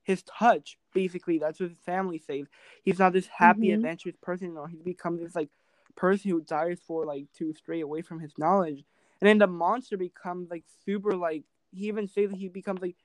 his 0.03 0.23
touch 0.23 0.79
basically 0.95 1.39
that's 1.39 1.59
what 1.61 1.71
his 1.71 1.79
family 1.79 2.19
says 2.19 2.47
he's 2.83 2.99
not 2.99 3.13
this 3.13 3.27
happy 3.27 3.69
Mhm. 3.69 3.75
adventurous 3.75 4.17
person 4.17 4.47
anymore 4.49 4.69
He 4.69 4.77
becomes 4.83 5.21
this 5.21 5.35
like 5.35 5.51
person 5.95 6.31
who 6.31 6.41
desires 6.41 6.81
for 6.87 7.05
like 7.07 7.27
to 7.39 7.53
stray 7.55 7.81
away 7.81 8.03
from 8.03 8.21
his 8.21 8.33
knowledge 8.39 8.85
and 9.21 9.29
then 9.29 9.39
the 9.39 9.47
monster 9.47 9.97
becomes 9.97 10.51
like 10.51 10.65
super 10.85 11.13
like 11.17 11.45
he 11.73 11.87
even 11.89 12.07
says 12.07 12.31
that 12.31 12.37
he 12.39 12.49
becomes 12.49 12.81
like 12.83 12.97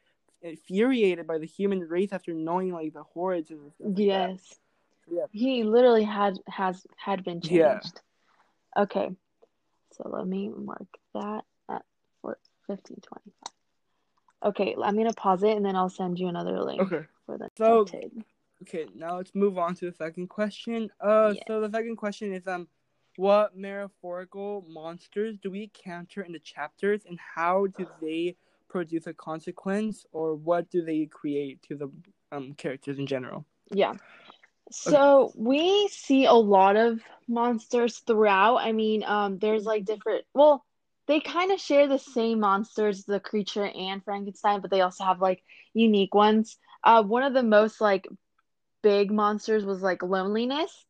infuriated 0.42 1.28
by 1.28 1.38
the 1.38 1.46
human 1.46 1.80
race 1.82 2.12
after 2.12 2.34
knowing 2.34 2.74
like 2.74 2.94
the 2.94 3.04
horrors 3.04 3.50
and 3.52 3.72
stuff 3.74 3.88
like. 3.88 3.98
Yes. 3.98 4.60
Yeah. 5.12 5.26
He 5.32 5.64
literally 5.64 6.04
had 6.04 6.40
has 6.48 6.86
had 6.98 7.24
been 7.24 7.42
changed. 7.42 8.02
Yeah. 8.76 8.84
Okay. 8.84 9.10
So 9.94 10.10
let 10.10 10.26
me 10.28 10.50
mark 10.50 10.88
that 11.14 11.44
at 11.70 11.84
for 12.22 12.38
fifteen 12.68 12.98
twenty 13.02 13.32
five. 13.44 13.51
Okay, 14.44 14.76
I'm 14.82 14.98
gonna 14.98 15.14
pause 15.14 15.44
it 15.44 15.56
and 15.56 15.66
then 15.66 15.76
I'll 15.76 15.90
send 15.90 16.20
you 16.20 16.28
another 16.28 16.62
link 16.64 16.82
okay 16.82 17.06
for 17.26 17.38
the 17.38 17.50
So-. 17.58 17.86
Okay, 18.64 18.86
now 18.94 19.18
let's 19.18 19.34
move 19.34 19.58
on 19.58 19.74
to 19.76 19.86
the 19.86 19.96
second 19.96 20.28
question. 20.28 20.90
Uh, 21.00 21.34
Yes. 21.34 21.44
so 21.48 21.62
the 21.62 21.70
second 21.70 21.96
question 21.96 22.32
is 22.32 22.48
um, 22.48 22.68
what 23.16 23.58
metaphorical 23.58 24.64
monsters 24.70 25.38
do 25.42 25.50
we 25.50 25.64
encounter 25.64 26.22
in 26.22 26.32
the 26.32 26.40
chapters, 26.40 27.02
and 27.08 27.20
how 27.20 27.68
do 27.78 27.88
they 28.02 28.36
produce 28.70 29.08
a 29.08 29.14
consequence, 29.14 30.06
or 30.12 30.36
what 30.36 30.70
do 30.70 30.84
they 30.84 31.06
create 31.08 31.62
to 31.64 31.76
the 31.76 31.92
um 32.32 32.54
characters 32.54 33.00
in 33.00 33.08
general? 33.08 33.46
Yeah. 33.72 33.94
So 34.72 35.34
we 35.36 35.88
see 35.90 36.26
a 36.26 36.34
lot 36.34 36.76
of 36.78 37.02
monsters 37.28 38.00
throughout. 38.00 38.58
I 38.58 38.72
mean, 38.72 39.04
um, 39.04 39.38
there's 39.40 39.66
like 39.66 39.86
different, 39.86 40.24
well, 40.34 40.64
they 41.12 41.20
kind 41.20 41.52
of 41.52 41.60
share 41.60 41.90
the 41.90 42.00
same 42.00 42.40
monsters, 42.40 43.04
the 43.04 43.20
creature 43.20 43.66
and 43.66 44.02
Frankenstein, 44.04 44.62
but 44.62 44.72
they 44.72 44.80
also 44.82 45.04
have 45.04 45.20
like 45.22 45.44
unique 45.74 46.16
ones. 46.16 46.58
Uh, 46.86 47.04
one 47.04 47.24
of 47.24 47.34
the 47.34 47.44
most 47.44 47.82
like 47.82 48.08
big 48.82 49.12
monsters 49.12 49.66
was 49.66 49.82
like 49.82 50.02
loneliness. 50.04 50.86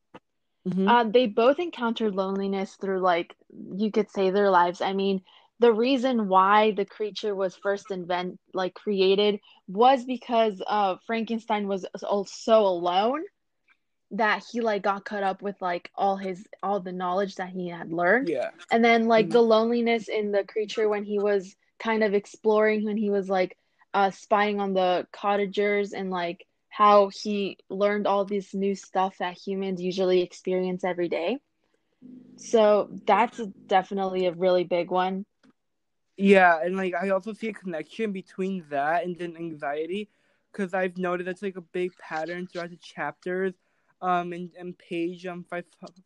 Mm-hmm. 0.67 0.87
Um, 0.87 1.11
they 1.11 1.25
both 1.25 1.59
encountered 1.59 2.15
loneliness 2.15 2.75
through 2.75 2.99
like 2.99 3.35
you 3.75 3.91
could 3.91 4.11
say 4.11 4.29
their 4.29 4.51
lives. 4.51 4.81
I 4.81 4.93
mean, 4.93 5.21
the 5.59 5.73
reason 5.73 6.27
why 6.27 6.71
the 6.71 6.85
creature 6.85 7.35
was 7.35 7.55
first 7.55 7.89
invent 7.91 8.39
like 8.53 8.75
created 8.75 9.39
was 9.67 10.05
because 10.05 10.61
uh 10.67 10.97
Frankenstein 11.07 11.67
was 11.67 11.87
so 12.27 12.65
alone 12.65 13.23
that 14.12 14.44
he 14.51 14.62
like 14.62 14.84
got 14.84 15.06
caught 15.06 15.24
up 15.24 15.41
with 15.41 15.56
like 15.62 15.89
all 15.96 16.18
his 16.18 16.46
all 16.63 16.80
the 16.80 16.91
knowledge 16.91 17.36
that 17.36 17.50
he 17.50 17.70
had 17.70 17.91
learned. 17.91 18.30
yeah. 18.30 18.51
And 18.72 18.84
then 18.84 19.08
like 19.08 19.30
Mhm. 19.30 19.32
the 19.32 19.41
loneliness 19.41 20.08
in 20.10 20.32
the 20.32 20.44
creature 20.46 20.89
when 20.89 21.03
he 21.03 21.20
was 21.20 21.56
kind 21.80 22.03
of 22.03 22.13
exploring 22.13 22.86
when 22.86 22.98
he 22.98 23.10
was 23.10 23.30
like 23.30 23.58
uh 23.94 24.12
spying 24.12 24.60
on 24.60 24.74
the 24.74 25.08
cottagers 25.12 25.94
and 25.94 26.10
like 26.12 26.46
how 26.70 27.10
he 27.10 27.58
learned 27.70 28.08
all 28.08 28.25
this 28.25 28.53
new 28.53 28.75
stuff 28.75 29.18
that 29.20 29.38
humans 29.38 29.82
usually 29.82 30.22
experience 30.22 30.84
every 30.84 31.10
day. 31.10 31.39
So 32.38 32.89
that's 33.08 33.39
definitely 33.70 34.25
a 34.25 34.34
really 34.34 34.63
big 34.63 34.91
one. 34.91 35.25
Yeah, 36.18 36.60
and 36.63 36.75
like 36.77 36.94
I 36.94 37.10
also 37.10 37.34
see 37.34 37.50
a 37.50 37.53
connection 37.53 38.12
between 38.12 38.65
that 38.70 39.03
and 39.03 39.18
then 39.18 39.36
anxiety, 39.38 40.10
because 40.51 40.74
I've 40.74 40.98
noted 40.98 41.25
that's 41.27 41.41
like 41.41 41.56
a 41.58 41.62
big 41.62 41.98
pattern 41.98 42.48
throughout 42.48 42.70
the 42.70 42.77
chapters. 42.77 43.53
Um, 44.01 44.34
in, 44.34 44.51
in 44.58 44.74
page 44.74 45.25
um 45.25 45.43
five 45.43 45.65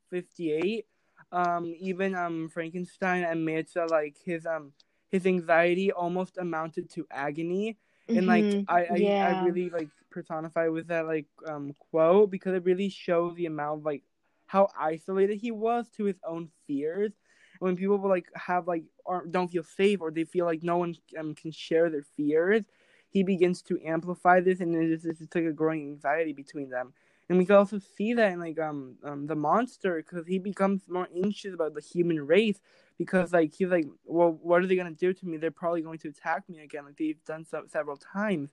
fifty 0.10 0.52
eight, 0.52 0.86
um 1.32 1.74
even 1.80 2.16
um 2.16 2.50
Frankenstein 2.50 3.24
admits 3.24 3.74
that 3.74 3.90
like 3.90 4.18
his 4.24 4.46
um 4.46 4.74
his 5.12 5.26
anxiety 5.26 5.92
almost 5.92 6.38
amounted 6.38 6.90
to 6.92 7.06
agony, 7.12 7.78
and 8.14 8.28
like 8.28 8.48
Mhm. 8.48 8.68
I 8.68 8.80
I, 8.82 9.08
Yeah. 9.08 9.26
I 9.26 9.30
really 9.32 9.70
like 9.70 9.90
personify 10.12 10.68
with 10.68 10.88
that 10.88 11.06
like 11.06 11.28
um 11.48 11.74
quote 11.92 12.32
because 12.32 12.54
it 12.56 12.64
really 12.66 12.90
shows 12.90 13.36
the 13.36 13.46
amount 13.46 13.80
of 13.82 13.86
like 13.86 14.04
how 14.46 14.70
isolated 14.80 15.38
he 15.38 15.52
was 15.52 15.90
to 15.90 16.06
his 16.06 16.20
own 16.28 16.50
fears 16.68 17.12
when 17.60 17.76
people 17.76 17.98
like 18.08 18.28
have 18.36 18.68
like 18.68 18.84
or 19.06 19.26
don't 19.26 19.50
feel 19.50 19.64
safe 19.64 20.02
or 20.02 20.12
they 20.12 20.24
feel 20.26 20.46
like 20.46 20.64
no 20.64 20.78
one 20.78 20.96
um, 21.18 21.34
can 21.36 21.52
share 21.52 21.90
their 21.90 22.04
fears 22.16 22.64
he 23.10 23.24
begins 23.24 23.62
to 23.62 23.80
amplify 23.86 24.40
this 24.40 24.60
and 24.60 24.76
it's, 24.76 25.06
it's, 25.06 25.22
it's 25.22 25.36
like 25.36 25.46
a 25.46 25.52
growing 25.54 25.82
anxiety 25.82 26.34
between 26.34 26.70
them 26.70 26.94
and 27.30 27.38
we 27.38 27.46
can 27.46 27.56
also 27.56 27.80
see 27.80 28.14
that 28.14 28.34
in 28.34 28.40
like 28.40 28.60
um, 28.60 28.96
um 29.04 29.28
the 29.28 29.36
monster 29.36 29.98
because 29.98 30.28
he 30.28 30.40
becomes 30.40 30.88
more 30.88 31.08
anxious 31.24 31.54
about 31.54 31.74
the 31.74 31.82
human 31.82 32.26
race 32.26 32.60
because 32.98 33.34
like 33.34 33.54
he's 33.54 33.70
like 33.70 33.88
well 34.06 34.38
what 34.42 34.62
are 34.62 34.68
they 34.68 34.76
gonna 34.76 34.92
do 34.92 35.14
to 35.14 35.26
me? 35.28 35.38
They're 35.38 35.52
probably 35.52 35.82
going 35.82 36.00
to 36.00 36.10
attack 36.10 36.48
me 36.50 36.60
again 36.60 36.86
like 36.86 36.98
they've 36.98 37.24
done 37.26 37.46
so 37.46 37.64
several 37.68 37.98
times. 37.98 38.50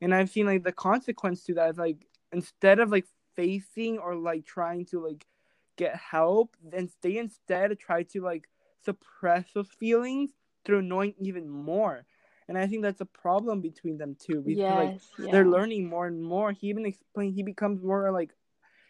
And 0.00 0.14
i've 0.14 0.30
seen 0.30 0.46
like 0.46 0.64
the 0.64 0.72
consequence 0.72 1.44
to 1.44 1.54
that 1.54 1.70
is 1.70 1.78
like 1.78 2.06
instead 2.32 2.80
of 2.80 2.90
like 2.90 3.06
facing 3.36 3.98
or 3.98 4.14
like 4.16 4.44
trying 4.44 4.84
to 4.86 5.00
like 5.04 5.26
get 5.76 5.96
help 5.96 6.56
then 6.62 6.90
they 7.02 7.16
instead 7.18 7.78
try 7.78 8.02
to 8.02 8.20
like 8.20 8.48
suppress 8.84 9.44
those 9.54 9.68
feelings 9.68 10.30
through 10.64 10.82
knowing 10.82 11.14
even 11.18 11.48
more 11.48 12.04
and 12.48 12.58
i 12.58 12.66
think 12.66 12.82
that's 12.82 13.00
a 13.00 13.06
problem 13.06 13.60
between 13.60 13.98
them 13.98 14.16
too 14.18 14.40
because 14.40 14.70
like 14.76 15.00
yeah. 15.18 15.32
they're 15.32 15.46
learning 15.46 15.88
more 15.88 16.06
and 16.06 16.22
more 16.22 16.52
he 16.52 16.68
even 16.68 16.86
explained 16.86 17.34
he 17.34 17.42
becomes 17.42 17.82
more 17.82 18.10
like 18.10 18.30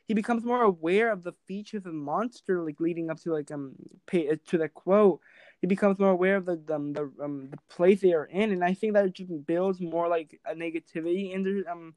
he 0.07 0.15
becomes 0.15 0.45
more 0.45 0.63
aware 0.63 1.11
of 1.13 1.23
the 1.23 1.33
features 1.47 1.79
of 1.79 1.85
the 1.85 1.93
monster 1.93 2.63
like 2.63 2.81
leading 2.81 3.11
up 3.11 3.19
to 3.21 3.33
like 3.33 3.51
um 3.51 3.73
pay, 4.07 4.29
uh, 4.29 4.37
to 4.47 4.59
the 4.59 4.69
quote 4.69 5.21
he 5.61 5.67
becomes 5.67 5.99
more 5.99 6.11
aware 6.11 6.37
of 6.37 6.47
the 6.47 6.61
um, 6.75 6.93
the 6.93 7.11
um 7.23 7.49
the 7.51 7.59
place 7.69 8.01
they 8.01 8.13
are 8.13 8.27
in 8.27 8.51
and 8.53 8.65
i 8.65 8.75
think 8.75 8.95
that 8.95 9.07
it 9.07 9.15
just 9.15 9.47
builds 9.47 9.81
more 9.81 10.09
like 10.09 10.41
a 10.47 10.55
negativity 10.55 11.33
in 11.33 11.43
their 11.43 11.71
um 11.71 11.95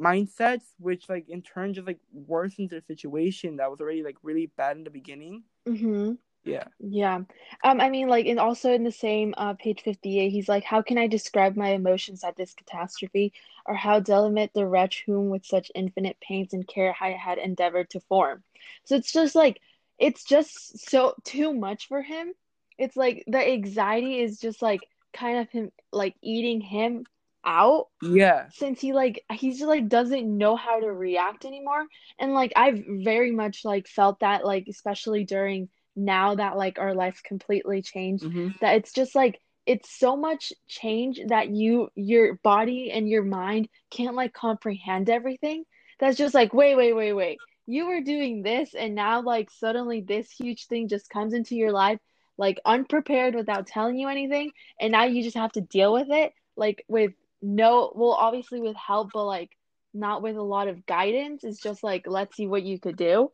mindsets 0.00 0.74
which 0.78 1.08
like 1.08 1.28
in 1.28 1.42
turn 1.42 1.74
just 1.74 1.86
like 1.86 2.00
worsens 2.28 2.70
their 2.70 2.80
situation 2.80 3.56
that 3.56 3.70
was 3.70 3.80
already 3.80 4.02
like 4.02 4.16
really 4.22 4.46
bad 4.56 4.76
in 4.76 4.84
the 4.84 4.90
beginning 4.90 5.42
Mm-hmm. 5.68 6.12
Yeah 6.48 6.64
Yeah. 6.80 7.20
Um, 7.64 7.80
I 7.80 7.90
mean, 7.90 8.08
like, 8.08 8.26
and 8.26 8.38
also 8.38 8.72
in 8.72 8.84
the 8.84 8.92
same 8.92 9.34
uh, 9.36 9.54
page 9.54 9.82
58, 9.82 10.30
he's 10.30 10.48
like, 10.48 10.64
How 10.64 10.82
can 10.82 10.98
I 10.98 11.06
describe 11.08 11.56
my 11.56 11.70
emotions 11.70 12.24
at 12.24 12.36
this 12.36 12.54
catastrophe, 12.54 13.32
or 13.66 13.74
how 13.74 14.00
delimit 14.00 14.52
the 14.54 14.66
wretch 14.66 15.02
whom 15.06 15.28
with 15.30 15.44
such 15.44 15.70
infinite 15.74 16.18
pains 16.20 16.54
and 16.54 16.66
care 16.66 16.94
I 17.00 17.12
had 17.12 17.38
endeavored 17.38 17.90
to 17.90 18.00
form? 18.00 18.44
So 18.84 18.96
it's 18.96 19.12
just 19.12 19.34
like, 19.34 19.60
it's 19.98 20.24
just 20.24 20.78
so 20.90 21.14
too 21.24 21.52
much 21.52 21.88
for 21.88 22.02
him. 22.02 22.32
It's 22.78 22.96
like 22.96 23.24
the 23.26 23.38
anxiety 23.46 24.20
is 24.20 24.38
just 24.38 24.62
like 24.62 24.80
kind 25.12 25.38
of 25.40 25.50
him, 25.50 25.72
like 25.92 26.14
eating 26.22 26.60
him 26.60 27.04
out 27.44 27.86
yeah 28.02 28.46
since 28.50 28.80
he 28.80 28.92
like 28.92 29.24
he's 29.32 29.58
just 29.58 29.68
like 29.68 29.88
doesn't 29.88 30.36
know 30.38 30.56
how 30.56 30.80
to 30.80 30.92
react 30.92 31.44
anymore 31.44 31.86
and 32.18 32.34
like 32.34 32.52
i've 32.56 32.82
very 32.86 33.30
much 33.30 33.64
like 33.64 33.86
felt 33.86 34.20
that 34.20 34.44
like 34.44 34.66
especially 34.68 35.24
during 35.24 35.68
now 35.98 36.34
that 36.34 36.56
like 36.56 36.78
our 36.78 36.94
life 36.94 37.20
completely 37.24 37.82
changed 37.82 38.24
hmm 38.24 38.48
that 38.60 38.76
it's 38.76 38.92
just 38.92 39.14
like 39.14 39.40
it's 39.66 39.90
so 39.98 40.16
much 40.16 40.52
change 40.66 41.20
that 41.28 41.50
you 41.50 41.88
your 41.94 42.34
body 42.42 42.90
and 42.90 43.08
your 43.08 43.22
mind 43.24 43.68
can't 43.90 44.16
like 44.16 44.32
comprehend 44.32 45.10
everything. 45.10 45.64
That's 46.00 46.16
just 46.16 46.34
like 46.34 46.54
wait 46.54 46.76
wait 46.76 46.94
wait 46.94 47.12
wait. 47.12 47.42
You 47.66 47.86
were 47.86 48.00
doing 48.00 48.42
this 48.42 48.74
and 48.74 48.94
now 48.94 49.20
like 49.22 49.50
suddenly 49.50 50.00
this 50.00 50.30
huge 50.30 50.66
thing 50.66 50.88
just 50.88 51.10
comes 51.10 51.34
into 51.34 51.54
your 51.54 51.72
life 51.72 52.00
like 52.38 52.60
unprepared 52.64 53.34
without 53.34 53.66
telling 53.66 53.98
you 53.98 54.08
anything 54.08 54.52
and 54.80 54.92
now 54.92 55.04
you 55.04 55.22
just 55.22 55.36
have 55.36 55.52
to 55.52 55.60
deal 55.60 55.92
with 55.92 56.08
it 56.10 56.32
like 56.56 56.84
with 56.88 57.12
no 57.42 57.92
well 57.94 58.12
obviously 58.12 58.60
with 58.60 58.76
help 58.76 59.10
but 59.12 59.24
like 59.24 59.50
not 59.94 60.22
with 60.22 60.36
a 60.36 60.42
lot 60.42 60.68
of 60.68 60.86
guidance. 60.86 61.44
It's 61.44 61.60
just 61.60 61.82
like 61.82 62.04
let's 62.06 62.36
see 62.36 62.46
what 62.46 62.62
you 62.62 62.78
could 62.80 62.96
do. 62.96 63.30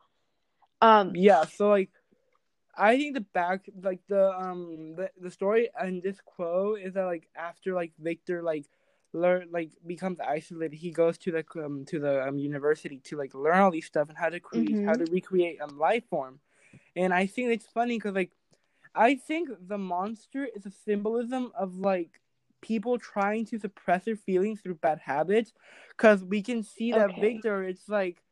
Um 0.80 1.12
yeah 1.14 1.44
so 1.44 1.68
like 1.68 1.90
i 2.78 2.96
think 2.96 3.14
the 3.14 3.20
back 3.20 3.68
like 3.82 4.00
the 4.08 4.30
um 4.38 4.94
the, 4.96 5.10
the 5.20 5.30
story 5.30 5.70
and 5.80 6.02
this 6.02 6.18
quote 6.24 6.80
is 6.80 6.94
that 6.94 7.04
like 7.04 7.28
after 7.36 7.74
like 7.74 7.92
victor 7.98 8.42
like 8.42 8.66
learn 9.12 9.48
like 9.52 9.70
becomes 9.86 10.18
isolated 10.20 10.76
he 10.76 10.90
goes 10.90 11.16
to 11.18 11.30
the 11.32 11.44
um 11.64 11.84
to 11.86 12.00
the 12.00 12.26
um 12.26 12.38
university 12.38 12.98
to 12.98 13.16
like 13.16 13.34
learn 13.34 13.58
all 13.58 13.70
these 13.70 13.86
stuff 13.86 14.08
and 14.08 14.18
how 14.18 14.28
to 14.28 14.40
create 14.40 14.78
how 14.84 14.94
Mhm. 14.94 14.96
to 14.96 15.06
recreate 15.06 15.58
a 15.60 15.66
life 15.74 16.04
form 16.10 16.40
and 16.96 17.14
i 17.14 17.26
think 17.26 17.50
it's 17.52 17.66
funny 17.66 17.96
because 17.96 18.14
like 18.14 18.32
i 18.94 19.14
think 19.14 19.50
the 19.68 19.78
monster 19.78 20.48
is 20.56 20.66
a 20.66 20.70
symbolism 20.70 21.52
of 21.58 21.76
like 21.78 22.20
people 22.62 22.98
trying 22.98 23.44
to 23.46 23.58
suppress 23.58 24.04
their 24.06 24.16
feelings 24.16 24.60
through 24.60 24.74
bad 24.76 24.98
habits 25.00 25.52
because 25.90 26.24
we 26.24 26.42
can 26.42 26.62
see 26.62 26.92
that 26.92 27.12
Okay. 27.12 27.16
victor 27.16 27.62
it's 27.62 27.88
like 27.88 28.22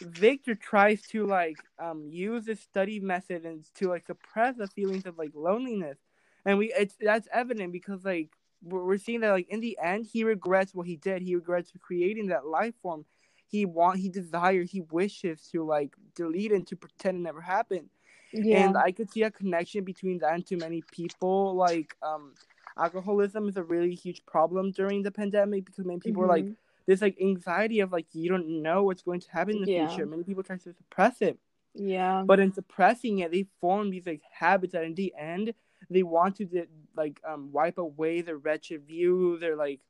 Victor 0.00 0.54
tries 0.54 1.04
to 1.06 1.26
like 1.26 1.58
um 1.78 2.06
use 2.08 2.44
this 2.44 2.60
study 2.60 3.00
method 3.00 3.44
and 3.44 3.64
to 3.74 3.88
like 3.88 4.06
suppress 4.06 4.56
the 4.56 4.68
feelings 4.68 5.06
of 5.06 5.18
like 5.18 5.30
loneliness, 5.34 5.98
and 6.44 6.58
we 6.58 6.72
it's 6.72 6.96
that's 7.00 7.28
evident 7.32 7.72
because 7.72 8.04
like 8.04 8.30
we're, 8.64 8.96
seeing 8.96 9.20
that 9.20 9.30
like 9.32 9.48
in 9.48 9.60
the 9.60 9.76
end 9.82 10.06
he 10.12 10.24
regrets 10.24 10.74
what 10.74 10.86
he 10.86 10.96
did. 10.96 11.22
He 11.22 11.34
regrets 11.34 11.72
creating 11.80 12.28
that 12.28 12.46
life 12.46 12.74
form. 12.82 13.04
He 13.48 13.64
want 13.66 13.98
he 13.98 14.08
desires 14.08 14.70
he 14.70 14.80
wishes 14.82 15.48
to 15.52 15.64
like 15.64 15.94
delete 16.14 16.52
and 16.52 16.66
to 16.68 16.76
pretend 16.76 17.18
it 17.18 17.20
never 17.20 17.40
happened, 17.40 17.90
Yeah. 18.32 18.72
And 18.72 18.76
I 18.76 18.92
could 18.92 19.10
see 19.10 19.22
a 19.22 19.30
connection 19.30 19.84
between 19.84 20.18
that 20.18 20.34
and 20.34 20.46
too 20.46 20.56
many 20.56 20.82
people. 20.82 21.54
Like, 21.54 21.96
um, 22.02 22.34
alcoholism 22.78 23.48
is 23.48 23.56
a 23.56 23.62
really 23.62 23.94
huge 23.94 24.24
problem 24.26 24.70
during 24.72 25.02
the 25.02 25.10
pandemic 25.10 25.64
because 25.66 25.84
many 25.84 26.00
people 26.00 26.22
are 26.22 26.28
like, 26.28 26.48
Mhm. 26.48 26.56
This 26.86 27.02
like 27.02 27.16
anxiety 27.20 27.80
of 27.80 27.92
like 27.92 28.06
you 28.12 28.28
don't 28.30 28.62
know 28.62 28.82
what's 28.84 29.02
going 29.02 29.20
to 29.20 29.30
happen 29.30 29.56
in 29.56 29.62
the 29.62 29.68
Yeah. 29.70 29.86
future. 29.88 30.06
Many 30.06 30.24
people 30.24 30.42
try 30.42 30.56
to 30.56 30.72
suppress 30.72 31.20
it, 31.22 31.38
yeah. 31.74 32.22
but 32.26 32.40
in 32.40 32.52
suppressing 32.52 33.20
it, 33.20 33.30
they 33.32 33.46
form 33.60 33.90
these 33.90 34.06
like 34.06 34.22
habits 34.32 34.72
that 34.72 34.84
in 34.84 34.94
the 34.94 35.12
end 35.18 35.54
they 35.90 36.02
want 36.02 36.36
to 36.36 36.66
like 36.96 37.20
um 37.28 37.50
wipe 37.52 37.78
away 37.78 38.20
their 38.22 38.38
wretched 38.38 38.86
view. 38.86 39.38
They're 39.38 39.56
like, 39.56 39.80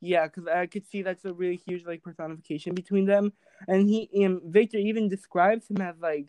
yeah, 0.00 0.26
because 0.26 0.46
I 0.46 0.66
could 0.66 0.86
see 0.86 1.02
that's 1.02 1.24
a 1.24 1.32
really 1.32 1.56
huge 1.56 1.84
like 1.84 2.02
personification 2.02 2.74
between 2.74 3.06
them. 3.06 3.32
And 3.68 3.88
he 3.88 4.24
um 4.24 4.40
Victor 4.44 4.78
even 4.78 5.08
describes 5.08 5.68
him 5.68 5.80
as 5.80 5.96
like 6.00 6.26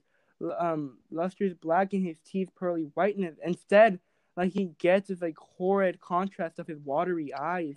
um 0.59 0.97
lustrous 1.11 1.53
black 1.53 1.93
and 1.93 2.05
his 2.05 2.17
teeth 2.25 2.49
pearly 2.55 2.83
whiteness. 2.93 3.35
Instead, 3.43 3.99
like 4.35 4.51
he 4.51 4.71
gets 4.79 5.09
this 5.09 5.21
like 5.21 5.37
horrid 5.37 5.99
contrast 5.99 6.59
of 6.59 6.67
his 6.67 6.79
watery 6.79 7.33
eyes 7.33 7.75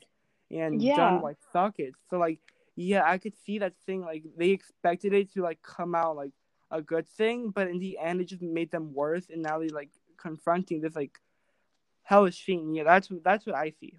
and 0.51 0.93
Yeah. 0.93 0.95
dun 0.95 1.21
white 1.21 1.39
sockets. 1.53 1.99
So 2.09 2.19
like 2.19 2.41
yeah, 2.77 3.03
I 3.05 3.19
could 3.19 3.35
see 3.37 3.59
that 3.59 3.75
thing 3.87 4.03
like 4.03 4.25
they 4.37 4.51
expected 4.51 5.13
it 5.15 5.33
to 5.35 5.43
like 5.43 5.63
come 5.63 5.95
out 5.95 6.17
like 6.17 6.33
a 6.71 6.83
good 6.83 7.09
thing, 7.09 7.51
but 7.51 7.69
in 7.69 7.79
the 7.79 7.99
end 7.99 8.21
it 8.21 8.27
just 8.27 8.43
made 8.43 8.71
them 8.71 8.93
worse 8.95 9.31
and 9.31 9.43
now 9.43 9.59
they 9.59 9.69
like 9.69 9.91
confronting 10.19 10.81
this 10.81 10.97
like 10.97 11.19
hellish 12.03 12.45
thing. 12.47 12.75
Yeah, 12.75 12.85
that's 12.85 13.11
that's 13.25 13.47
what 13.47 13.57
I 13.57 13.71
see. 13.71 13.99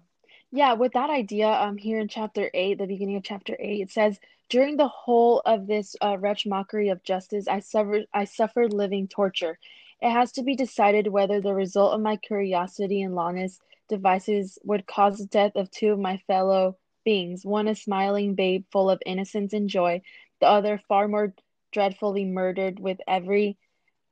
Yeah, 0.50 0.74
with 0.74 0.92
that 0.92 1.10
idea, 1.10 1.48
um, 1.48 1.76
here 1.78 1.98
in 1.98 2.08
chapter 2.08 2.50
eight, 2.54 2.78
the 2.78 2.86
beginning 2.86 3.16
of 3.16 3.22
chapter 3.22 3.56
eight, 3.58 3.80
it 3.82 3.90
says, 3.90 4.20
"During 4.48 4.76
the 4.76 4.88
whole 4.88 5.40
of 5.46 5.66
this 5.66 5.96
uh, 6.02 6.16
wretched 6.18 6.50
mockery 6.50 6.88
of 6.90 7.02
justice, 7.02 7.48
I 7.48 7.60
suffered, 7.60 8.06
I 8.12 8.24
suffered 8.24 8.72
living 8.72 9.08
torture. 9.08 9.58
It 10.00 10.10
has 10.10 10.32
to 10.32 10.42
be 10.42 10.54
decided 10.54 11.08
whether 11.08 11.40
the 11.40 11.54
result 11.54 11.94
of 11.94 12.00
my 12.02 12.16
curiosity 12.16 13.02
and 13.02 13.14
lawless 13.14 13.60
devices 13.88 14.58
would 14.64 14.86
cause 14.86 15.18
the 15.18 15.26
death 15.26 15.52
of 15.56 15.70
two 15.70 15.92
of 15.92 15.98
my 15.98 16.18
fellow 16.26 16.76
beings, 17.04 17.44
one 17.44 17.68
a 17.68 17.74
smiling 17.74 18.34
babe 18.34 18.64
full 18.70 18.90
of 18.90 19.02
innocence 19.06 19.52
and 19.52 19.68
joy, 19.68 20.02
the 20.40 20.46
other 20.46 20.80
far 20.88 21.08
more 21.08 21.34
dreadfully 21.72 22.24
murdered 22.24 22.80
with 22.80 22.98
every 23.06 23.58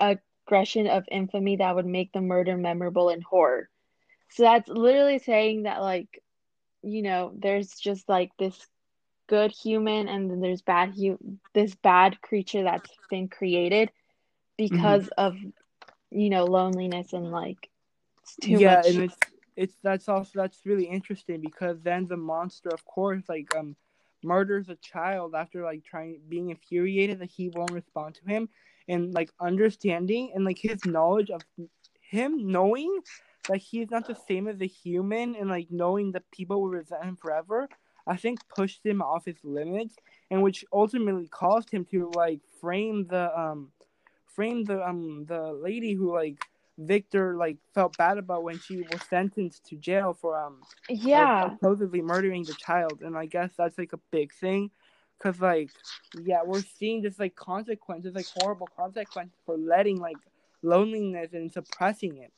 aggression 0.00 0.87
of 0.87 1.04
infamy 1.11 1.56
that 1.56 1.75
would 1.75 1.87
make 1.87 2.12
the 2.12 2.21
murder 2.21 2.56
memorable 2.56 3.09
and 3.09 3.23
horror." 3.23 3.68
So 4.30 4.42
that's 4.42 4.68
literally 4.68 5.18
saying 5.18 5.64
that 5.64 5.80
like 5.80 6.23
you 6.87 7.02
know, 7.02 7.33
there's 7.37 7.71
just 7.71 8.09
like 8.09 8.30
this 8.38 8.66
good 9.26 9.50
human 9.50 10.06
and 10.09 10.30
then 10.30 10.40
there's 10.40 10.62
bad 10.62 10.95
hu 10.95 11.18
this 11.52 11.75
bad 11.75 12.21
creature 12.21 12.62
that's 12.62 12.90
been 13.11 13.26
created 13.28 13.90
because 14.56 15.04
mm-hmm. 15.04 15.26
of 15.26 15.37
you 16.12 16.30
know 16.30 16.45
loneliness 16.45 17.12
and 17.12 17.33
like 17.33 17.68
it's 18.23 18.37
too 18.37 18.52
yeah, 18.52 18.83
much. 18.85 19.11
It's 19.56 19.76
that's 19.82 20.08
also 20.08 20.30
that's 20.34 20.60
really 20.64 20.84
interesting 20.84 21.40
because 21.40 21.80
then 21.82 22.06
the 22.06 22.16
monster, 22.16 22.68
of 22.70 22.84
course, 22.84 23.25
like 23.28 23.54
um 23.56 23.76
murders 24.22 24.68
a 24.68 24.76
child 24.76 25.34
after 25.34 25.62
like 25.62 25.84
trying 25.84 26.20
being 26.28 26.50
infuriated 26.50 27.18
that 27.18 27.30
he 27.30 27.48
won't 27.50 27.70
respond 27.72 28.14
to 28.14 28.25
him 28.28 28.48
and 28.88 29.14
like 29.14 29.30
understanding 29.40 30.32
and 30.34 30.44
like 30.44 30.58
his 30.58 30.84
knowledge 30.84 31.30
of 31.30 31.42
him 32.00 32.50
knowing 32.50 33.00
that 33.48 33.58
he's 33.58 33.90
not 33.90 34.06
the 34.06 34.16
same 34.28 34.48
as 34.48 34.60
a 34.60 34.66
human 34.66 35.36
and 35.36 35.48
like 35.48 35.68
knowing 35.70 36.12
that 36.12 36.28
people 36.30 36.60
will 36.60 36.70
resent 36.70 37.04
him 37.04 37.16
forever 37.16 37.68
i 38.06 38.16
think 38.16 38.38
pushed 38.48 38.84
him 38.84 39.00
off 39.02 39.25
his 39.25 39.38
limits 39.44 39.96
and 40.30 40.42
which 40.42 40.64
ultimately 40.72 41.28
caused 41.28 41.70
him 41.70 41.84
to 41.84 42.10
like 42.14 42.40
frame 42.60 43.06
the 43.08 43.38
um 43.38 43.70
frame 44.26 44.64
the 44.64 44.84
um 44.86 45.25
the 45.28 45.52
lady 45.52 45.92
who 45.92 46.12
like 46.12 46.38
victor 46.78 47.37
like 47.37 47.56
felt 47.75 47.97
bad 47.97 48.18
about 48.18 48.42
when 48.42 48.59
she 48.59 48.76
was 48.76 49.00
sentenced 49.09 49.64
to 49.66 49.76
jail 49.76 50.12
for 50.12 50.37
um 50.38 50.59
for 50.88 50.90
yeah, 50.90 51.50
supposedly 51.50 52.02
murdering 52.02 52.45
the 52.45 52.54
child. 52.54 53.00
And 53.02 53.16
i 53.16 53.26
guess 53.26 53.52
that's 53.56 53.78
like 53.78 53.92
a 53.92 54.00
big 54.11 54.33
thing 54.33 54.71
because 55.18 55.40
like 55.40 55.71
yeah 56.25 56.40
we're 56.45 56.62
seeing 56.79 57.03
this 57.03 57.18
like 57.18 57.35
consequences 57.35 58.14
like 58.14 58.27
horrible 58.37 58.68
consequences 58.77 59.38
for 59.44 59.57
letting 59.57 59.98
like 59.98 60.16
loneliness 60.62 61.33
and 61.33 61.50
suppressing 61.53 62.18
it. 62.18 62.33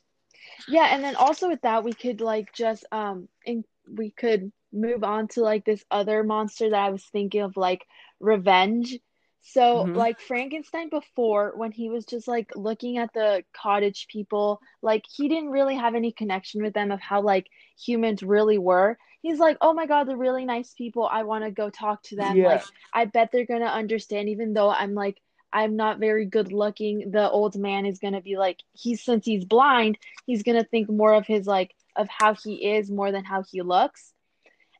Yeah, 0.67 0.87
and 0.93 1.03
then 1.03 1.15
also 1.15 1.49
with 1.49 1.61
that 1.61 1.83
we 1.83 1.93
could 1.93 2.21
like 2.21 2.53
just 2.53 2.85
um 2.91 3.27
and 3.45 3.65
we 3.91 4.11
could 4.11 4.51
move 4.71 5.03
on 5.03 5.27
to 5.29 5.41
like 5.41 5.65
this 5.65 5.83
other 5.89 6.23
monster 6.23 6.69
that 6.69 6.79
I 6.79 6.89
was 6.89 7.03
thinking 7.03 7.41
of 7.41 7.57
like 7.57 7.85
revenge. 8.19 8.97
So 9.41 9.85
Mhm. 9.85 9.95
like 9.95 10.19
Frankenstein 10.19 10.89
before 10.89 11.53
when 11.55 11.71
he 11.71 11.89
was 11.89 12.05
just 12.05 12.27
like 12.27 12.51
looking 12.55 12.97
at 12.97 13.13
the 13.13 13.43
cottage 13.53 14.07
people, 14.07 14.59
like 14.81 15.05
he 15.09 15.27
didn't 15.29 15.49
really 15.49 15.75
have 15.75 15.95
any 15.95 16.11
connection 16.11 16.61
with 16.61 16.73
them 16.73 16.91
of 16.91 16.99
how 16.99 17.21
like 17.21 17.47
humans 17.77 18.21
really 18.21 18.57
were. 18.57 18.97
He's 19.21 19.39
like, 19.39 19.57
"Oh 19.61 19.73
my 19.73 19.85
God, 19.85 20.07
they're 20.07 20.17
really 20.17 20.45
nice 20.45 20.73
people. 20.73 21.05
I 21.05 21.23
want 21.23 21.43
to 21.45 21.51
go 21.51 21.69
talk 21.69 22.03
to 22.03 22.15
them. 22.15 22.37
Yeah. 22.37 22.47
Like 22.47 22.63
I 22.93 23.05
bet 23.05 23.31
they're 23.31 23.45
going 23.45 23.61
to 23.61 23.67
understand 23.67 24.29
even 24.29 24.53
though 24.53 24.69
I'm 24.69 24.93
like 24.93 25.19
I'm 25.51 25.75
not 25.75 25.99
very 25.99 26.25
good 26.25 26.51
looking. 26.51 27.11
The 27.11 27.29
old 27.29 27.55
man 27.57 27.85
is 27.85 27.99
going 27.99 28.13
to 28.13 28.21
be 28.21 28.37
like 28.37 28.59
he's 28.73 29.03
since 29.03 29.25
he's 29.25 29.45
blind, 29.45 29.97
he's 30.25 30.43
going 30.43 30.57
to 30.61 30.67
think 30.69 30.89
more 30.89 31.13
of 31.13 31.25
his 31.25 31.47
like 31.47 31.73
of 31.95 32.07
how 32.09 32.35
he 32.35 32.73
is 32.73 32.91
more 32.91 33.11
than 33.11 33.23
how 33.23 33.43
he 33.43 33.61
looks." 33.61 34.13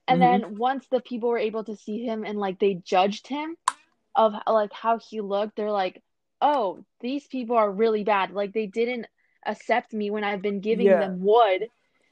And 0.07 0.21
Mhm. 0.21 0.21
then 0.21 0.57
once 0.57 0.87
the 0.87 1.01
people 1.01 1.29
were 1.29 1.37
able 1.37 1.63
to 1.63 1.75
see 1.75 2.03
him 2.03 2.23
and 2.25 2.37
like 2.39 2.59
they 2.59 2.75
judged 2.75 3.27
him 3.27 3.55
of 4.15 4.33
like 4.47 4.73
how 4.73 4.99
he 4.99 5.21
looked, 5.21 5.55
they're 5.55 5.71
like, 5.71 6.01
"Oh, 6.41 6.83
these 7.01 7.27
people 7.27 7.55
are 7.57 7.71
really 7.71 8.03
bad. 8.03 8.31
Like 8.31 8.53
they 8.53 8.67
didn't 8.67 9.07
accept 9.45 9.93
me 9.93 10.11
when 10.11 10.23
I've 10.23 10.41
been 10.41 10.61
giving 10.61 10.97
Yeah. 10.97 10.99
them 10.99 11.21
wood." 11.21 11.69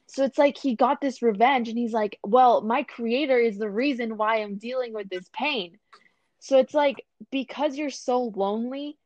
So 0.07 0.23
it's 0.23 0.38
like 0.38 0.57
he 0.57 0.75
got 0.75 1.01
this 1.01 1.21
revenge 1.21 1.69
and 1.69 1.77
he's 1.77 1.93
like, 1.93 2.19
"Well, 2.23 2.62
my 2.62 2.83
creator 2.83 3.38
is 3.38 3.57
the 3.57 3.69
reason 3.69 4.17
why 4.17 4.38
I'm 4.38 4.57
dealing 4.57 4.93
with 4.93 5.10
this 5.10 5.29
pain." 5.33 5.79
So 6.39 6.57
it's 6.60 6.73
like 6.73 7.05
because 7.31 7.77
you're 7.77 7.89
so 7.89 8.33
lonely 8.36 8.97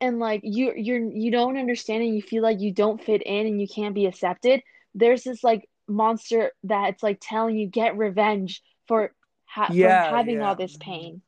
and 0.00 0.18
like 0.18 0.40
you 0.44 0.72
you're 0.76 1.00
you 1.10 1.30
don't 1.30 1.58
understand 1.58 2.02
and 2.04 2.14
you 2.16 2.22
feel 2.22 2.42
like 2.42 2.60
you 2.60 2.72
don't 2.72 3.02
fit 3.02 3.22
in 3.22 3.46
and 3.46 3.60
you 3.60 3.68
can't 3.68 3.94
be 3.94 4.06
accepted, 4.06 4.62
there's 4.94 5.24
this 5.24 5.44
like 5.44 5.68
monster 5.88 6.52
that's 6.64 7.02
like 7.02 7.18
telling 7.20 7.56
you 7.56 7.68
get 7.68 7.96
revenge 7.98 8.62
for 8.88 9.14
ha- 9.46 9.74
Yeah, 9.74 10.10
having 10.10 10.42
yeah. 10.42 10.42
all 10.42 10.56
this 10.56 10.76
pain. 10.78 11.22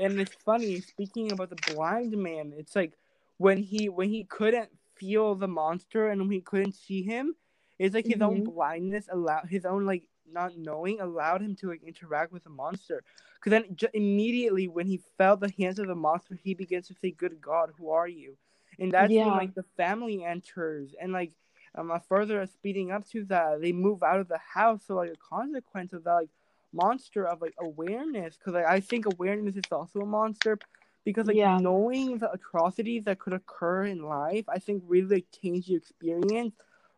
And 0.00 0.20
it's 0.20 0.36
funny 0.44 0.80
speaking 0.80 1.32
about 1.32 1.50
the 1.50 1.56
blind 1.56 2.16
man 2.16 2.52
it's 2.56 2.76
like 2.76 2.94
when 3.38 3.58
he 3.58 3.88
when 3.88 4.10
he 4.10 4.24
couldn't 4.24 4.70
feel 4.96 5.34
the 5.34 5.48
monster 5.48 6.08
and 6.08 6.20
when 6.22 6.32
he 6.32 6.40
couldn't 6.40 6.72
see 6.74 7.02
him 7.02 7.34
it's 7.78 7.94
like 7.94 8.06
his 8.08 8.22
own 8.22 8.40
Mhm. 8.40 8.52
blindness 8.52 9.08
allowed 9.12 9.46
his 9.48 9.64
own 9.66 9.86
like 9.86 10.04
not 10.32 10.56
knowing 10.56 11.00
allowed 11.00 11.42
him 11.42 11.54
to 11.56 11.68
like 11.68 11.82
interact 11.84 12.32
with 12.32 12.44
the 12.44 12.50
monster 12.50 13.02
because 13.34 13.50
then 13.50 13.64
j- 13.74 13.88
immediately 13.94 14.68
when 14.68 14.86
he 14.86 15.00
felt 15.18 15.40
the 15.40 15.50
hands 15.58 15.78
of 15.78 15.88
the 15.88 15.94
monster 15.94 16.38
he 16.42 16.54
begins 16.54 16.88
to 16.88 16.94
say 16.94 17.10
good 17.10 17.40
god 17.40 17.70
who 17.78 17.90
are 17.90 18.08
you 18.08 18.36
and 18.78 18.92
that's 18.92 19.18
Yeah. 19.18 19.34
when 19.34 19.34
like 19.36 19.54
the 19.54 19.64
family 19.76 20.24
enters 20.24 20.94
and 21.00 21.12
like 21.12 21.32
um 21.76 21.92
further 22.08 22.44
speeding 22.46 22.90
up 22.92 23.06
to 23.08 23.24
that 23.24 23.60
they 23.60 23.72
move 23.72 24.02
out 24.02 24.20
of 24.20 24.28
the 24.28 24.38
house 24.54 24.82
so 24.86 24.94
like 24.94 25.10
a 25.12 25.16
consequence 25.16 25.92
of 25.92 26.04
that 26.04 26.14
like 26.14 26.30
monster 26.72 27.26
of 27.26 27.40
like 27.40 27.54
awareness 27.58 28.36
because 28.36 28.54
like, 28.54 28.66
I 28.66 28.80
think 28.80 29.06
awareness 29.06 29.56
is 29.56 29.64
also 29.70 30.00
a 30.00 30.06
monster 30.06 30.58
because 31.04 31.26
like 31.26 31.38
Yeah. 31.38 31.60
knowing 31.60 32.18
the 32.18 32.30
atrocities 32.30 33.04
that 33.04 33.18
could 33.18 33.32
occur 33.32 33.84
in 33.84 34.02
life 34.02 34.44
I 34.48 34.58
think 34.58 34.82
really 34.86 35.16
like, 35.16 35.26
change 35.42 35.68
your 35.68 35.78
experience 35.78 36.54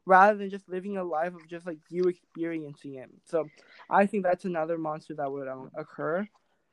rather 0.06 0.36
than 0.38 0.50
just 0.50 0.68
living 0.68 0.96
a 0.96 1.04
life 1.04 1.34
of 1.34 1.46
just 1.48 1.66
like 1.66 1.78
you 1.88 2.08
experiencing 2.08 2.94
it. 2.96 3.10
So 3.24 3.50
I 3.90 4.06
think 4.06 4.24
that's 4.24 4.44
another 4.44 4.78
monster 4.78 5.14
that 5.14 5.30
would 5.30 5.48
um, 5.48 5.70
occur. 5.76 6.28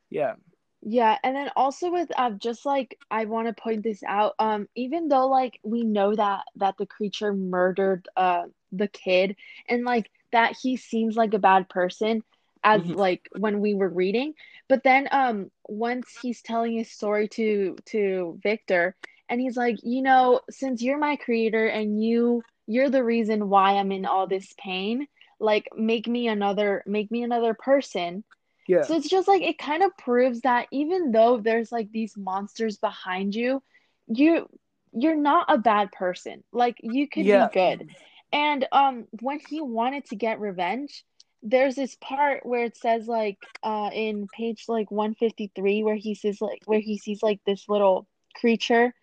Yeah. 0.09 0.35
Yeah, 0.81 1.17
and 1.23 1.35
then 1.35 1.49
also 1.55 1.91
with 1.91 2.09
uh, 2.17 2.31
just 2.31 2.65
like 2.65 2.97
I 3.11 3.25
want 3.25 3.47
to 3.47 3.61
point 3.61 3.83
this 3.83 4.03
out, 4.03 4.33
um, 4.39 4.67
even 4.75 5.07
though 5.09 5.27
like 5.27 5.59
we 5.63 5.83
know 5.83 6.15
that 6.15 6.43
that 6.57 6.75
the 6.77 6.85
creature 6.85 7.33
murdered 7.33 8.07
uh 8.15 8.43
the 8.71 8.87
kid 8.87 9.35
and 9.67 9.83
like 9.83 10.09
that 10.31 10.55
he 10.61 10.77
seems 10.77 11.15
like 11.17 11.33
a 11.33 11.39
bad 11.39 11.69
person 11.69 12.23
as 12.63 12.83
Mhm. 12.83 12.95
like 12.95 13.27
when 13.37 13.59
we 13.61 13.73
were 13.73 13.89
reading, 13.89 14.33
but 14.67 14.83
then 14.83 15.07
um 15.11 15.51
once 15.67 16.11
he's 16.21 16.41
telling 16.41 16.73
his 16.77 16.91
story 16.91 17.27
to 17.29 17.75
to 17.85 18.39
Victor 18.43 18.95
and 19.29 19.39
he's 19.41 19.57
like, 19.57 19.77
you 19.83 20.01
know, 20.01 20.41
since 20.49 20.81
you're 20.81 20.97
my 20.99 21.15
creator 21.17 21.65
and 21.67 22.01
you 22.03 22.43
you're 22.67 22.89
the 22.89 23.03
reason 23.03 23.49
why 23.49 23.73
I'm 23.73 23.91
in 23.91 24.05
all 24.05 24.27
this 24.27 24.53
pain, 24.59 25.07
like 25.39 25.67
make 25.75 26.07
me 26.07 26.27
another 26.27 26.83
make 26.85 27.11
me 27.11 27.23
another 27.23 27.53
person. 27.53 28.23
Yeah. 28.67 28.83
So 28.83 28.95
it's 28.95 29.09
just 29.09 29.27
like 29.27 29.41
it 29.41 29.57
kind 29.57 29.83
of 29.83 29.95
proves 29.97 30.41
that 30.41 30.67
even 30.71 31.11
though 31.11 31.39
there's 31.39 31.71
like 31.71 31.91
these 31.91 32.15
monsters 32.17 32.77
behind 32.77 33.35
you, 33.35 33.61
you 34.07 34.47
you're 34.93 35.15
not 35.15 35.45
a 35.49 35.57
bad 35.57 35.91
person. 35.91 36.43
Like 36.51 36.77
you 36.81 37.07
could 37.07 37.25
yeah. 37.25 37.31
be 37.31 37.47
good. 37.47 37.85
And 38.31 38.67
um 38.71 39.07
when 39.21 39.39
he 39.39 39.61
wanted 39.61 40.05
to 40.07 40.15
get 40.15 40.39
revenge, 40.39 41.03
there's 41.41 41.75
this 41.75 41.95
part 41.95 42.45
where 42.45 42.63
it 42.63 42.75
says 42.77 43.07
like 43.07 43.37
uh 43.63 43.89
in 43.93 44.27
page 44.27 44.65
like 44.67 44.91
153 44.91 45.83
where 45.83 45.95
he 45.95 46.13
says 46.15 46.41
like 46.41 46.61
where 46.65 46.79
he 46.79 46.97
sees 46.97 47.21
like 47.23 47.39
this 47.45 47.65
little 47.69 48.07
creature 48.35 48.93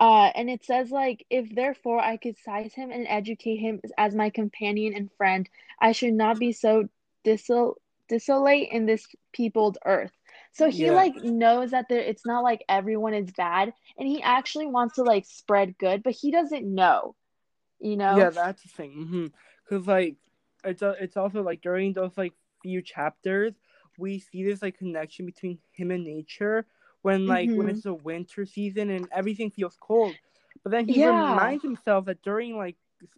Uh, 0.00 0.30
and 0.34 0.50
it 0.50 0.64
says 0.64 0.90
like, 0.90 1.24
if 1.30 1.54
therefore 1.54 2.00
I 2.00 2.16
could 2.16 2.36
size 2.36 2.74
him 2.74 2.90
and 2.90 3.06
educate 3.08 3.56
him 3.56 3.80
as 3.96 4.14
my 4.14 4.28
companion 4.30 4.92
and 4.94 5.10
friend, 5.16 5.48
I 5.80 5.92
should 5.92 6.14
not 6.14 6.38
be 6.38 6.52
so 6.52 6.88
disol- 7.24 7.76
desolate 8.08 8.68
in 8.70 8.86
this 8.86 9.06
peopled 9.32 9.78
earth. 9.84 10.12
So 10.52 10.68
he 10.70 10.90
Yeah. 10.90 11.00
like 11.00 11.14
knows 11.22 11.70
that 11.70 11.86
there 11.88 12.00
it's 12.00 12.26
not 12.26 12.42
like 12.44 12.62
everyone 12.68 13.14
is 13.14 13.30
bad, 13.32 13.72
and 13.98 14.06
he 14.08 14.22
actually 14.22 14.66
wants 14.66 14.94
to 14.96 15.02
like 15.02 15.24
spread 15.26 15.78
good, 15.78 16.02
but 16.02 16.14
he 16.14 16.30
doesn't 16.32 16.66
know, 16.66 17.14
you 17.80 17.96
know? 17.96 18.18
Yeah, 18.18 18.30
that's 18.30 18.62
the 18.62 18.68
thing. 18.68 18.92
mm-hmm 18.92 19.26
Cause 19.68 19.86
like 19.86 20.16
it's 20.64 20.82
a, 20.82 20.96
it's 21.00 21.16
also 21.16 21.42
like 21.42 21.60
during 21.62 21.92
those 21.92 22.12
like 22.16 22.34
few 22.62 22.82
chapters, 22.82 23.54
we 23.96 24.18
see 24.18 24.44
this 24.44 24.62
like 24.62 24.78
connection 24.78 25.26
between 25.26 25.58
him 25.72 25.90
and 25.90 26.04
nature 26.04 26.66
when 27.02 27.26
like 27.26 27.52
when 27.54 27.68
Mhm. 27.68 27.70
it's 27.70 27.82
the 27.82 27.94
winter 27.94 28.44
season 28.46 28.90
and 28.90 29.08
everything 29.12 29.50
feels 29.50 29.76
cold. 29.80 30.18
But 30.62 30.70
then 30.72 30.86
he 30.86 30.98
Yeah. 30.98 31.08
reminds 31.08 31.62
himself 31.62 32.06
that 32.06 32.22
during 32.22 32.56
like 32.56 32.76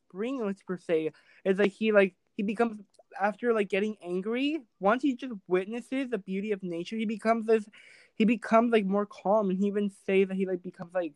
spring, 0.09 0.45
let's 0.45 0.63
per 0.63 0.79
se, 0.79 1.13
it's 1.45 1.59
like 1.59 1.73
he 1.73 1.93
like 1.93 2.15
he 2.37 2.43
becomes 2.43 2.81
after 3.21 3.53
like 3.53 3.69
getting 3.69 3.97
angry. 4.03 4.61
Once 4.81 5.03
he 5.03 5.15
just 5.15 5.35
witnesses 5.47 6.11
the 6.11 6.19
beauty 6.19 6.53
of 6.53 6.63
nature, 6.63 6.97
he 6.97 7.05
becomes 7.07 7.47
this. 7.47 7.69
He 8.15 8.25
becomes 8.25 8.73
like 8.73 8.85
more 8.87 9.07
calm, 9.07 9.51
and 9.51 9.59
he 9.59 9.67
even 9.67 9.91
says 10.07 10.29
that 10.29 10.37
he 10.37 10.47
like 10.47 10.63
becomes 10.63 10.95
like 10.95 11.15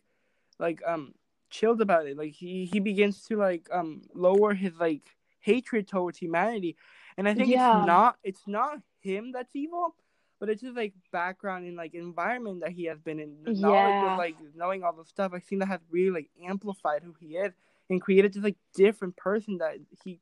like 0.58 0.80
um 0.86 1.14
chilled 1.50 1.80
about 1.80 2.06
it. 2.06 2.16
Like 2.16 2.32
he 2.32 2.66
he 2.66 2.80
begins 2.80 3.22
to 3.26 3.36
like 3.36 3.68
um 3.72 4.02
lower 4.14 4.54
his 4.54 4.74
like 4.78 5.02
hatred 5.48 5.88
towards 5.88 6.18
humanity. 6.18 6.76
And 7.16 7.26
I 7.28 7.34
think 7.34 7.50
Yeah. 7.50 7.78
it's 7.80 7.86
not 7.86 8.16
it's 8.22 8.46
not 8.46 8.78
him 9.00 9.32
that's 9.32 9.54
evil, 9.56 9.94
but 10.38 10.48
it's 10.50 10.62
just 10.62 10.76
like 10.76 10.94
background 11.10 11.66
and 11.66 11.76
like 11.76 11.94
environment 11.94 12.60
that 12.60 12.72
he 12.72 12.84
has 12.84 13.00
been 13.00 13.18
in. 13.18 13.30
Knowledge 13.44 13.94
Yeah. 14.00 14.12
of 14.12 14.18
like 14.18 14.36
knowing 14.54 14.82
all 14.84 14.92
the 14.92 15.04
stuff 15.04 15.32
I 15.34 15.40
think 15.40 15.60
that 15.60 15.68
has 15.68 15.80
really 15.90 16.10
like 16.10 16.30
amplified 16.52 17.02
who 17.02 17.14
he 17.18 17.36
is 17.36 17.52
and 17.90 18.00
created 18.00 18.34
this 18.34 18.42
like 18.42 18.60
different 18.74 19.16
person 19.16 19.58
that 19.58 19.76
he 20.04 20.20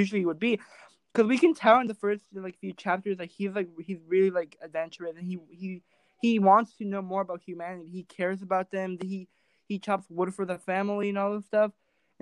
usually 0.00 0.24
would 0.24 0.38
be. 0.38 0.60
Because 1.12 1.28
we 1.28 1.38
can 1.38 1.52
tell 1.54 1.78
in 1.80 1.88
the 1.88 1.94
first 1.94 2.24
like 2.32 2.58
few 2.58 2.72
chapters 2.72 3.18
that 3.18 3.30
he's 3.36 3.52
like 3.58 3.68
he's 3.84 4.02
really 4.06 4.30
like 4.30 4.56
adventurous 4.62 5.16
and 5.18 5.26
he 5.26 5.38
he 5.50 5.82
he 6.22 6.38
wants 6.38 6.76
to 6.78 6.84
know 6.84 7.02
more 7.02 7.22
about 7.26 7.42
humanity. 7.42 7.88
He 7.90 8.04
cares 8.04 8.40
about 8.40 8.70
them. 8.70 8.96
He 9.02 9.28
he 9.66 9.78
chops 9.78 10.06
wood 10.08 10.34
for 10.34 10.44
the 10.46 10.58
family 10.58 11.08
and 11.10 11.18
all 11.18 11.34
this 11.36 11.46
stuff. 11.46 11.72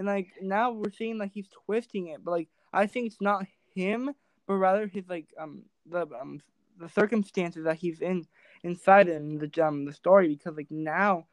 And 0.01 0.07
like 0.07 0.29
now 0.41 0.71
we're 0.71 0.93
seeing 0.93 1.19
like 1.19 1.33
he's 1.35 1.51
twisting 1.67 2.07
it, 2.07 2.25
but 2.25 2.31
like 2.31 2.49
I 2.73 2.87
think 2.87 3.09
it's 3.09 3.21
not 3.21 3.45
him, 3.75 4.15
but 4.47 4.55
rather 4.55 4.87
his 4.87 5.07
like 5.11 5.27
um 5.39 5.65
the 5.85 6.07
um 6.19 6.41
the 6.79 6.89
circumstances 6.89 7.65
that 7.65 7.77
he's 7.77 8.01
in 8.01 8.27
inside 8.63 9.11
in 9.11 9.37
the 9.37 9.63
um 9.63 9.85
the 9.85 9.93
story 9.93 10.29
because 10.29 10.57
like 10.57 10.71
now 10.71 11.27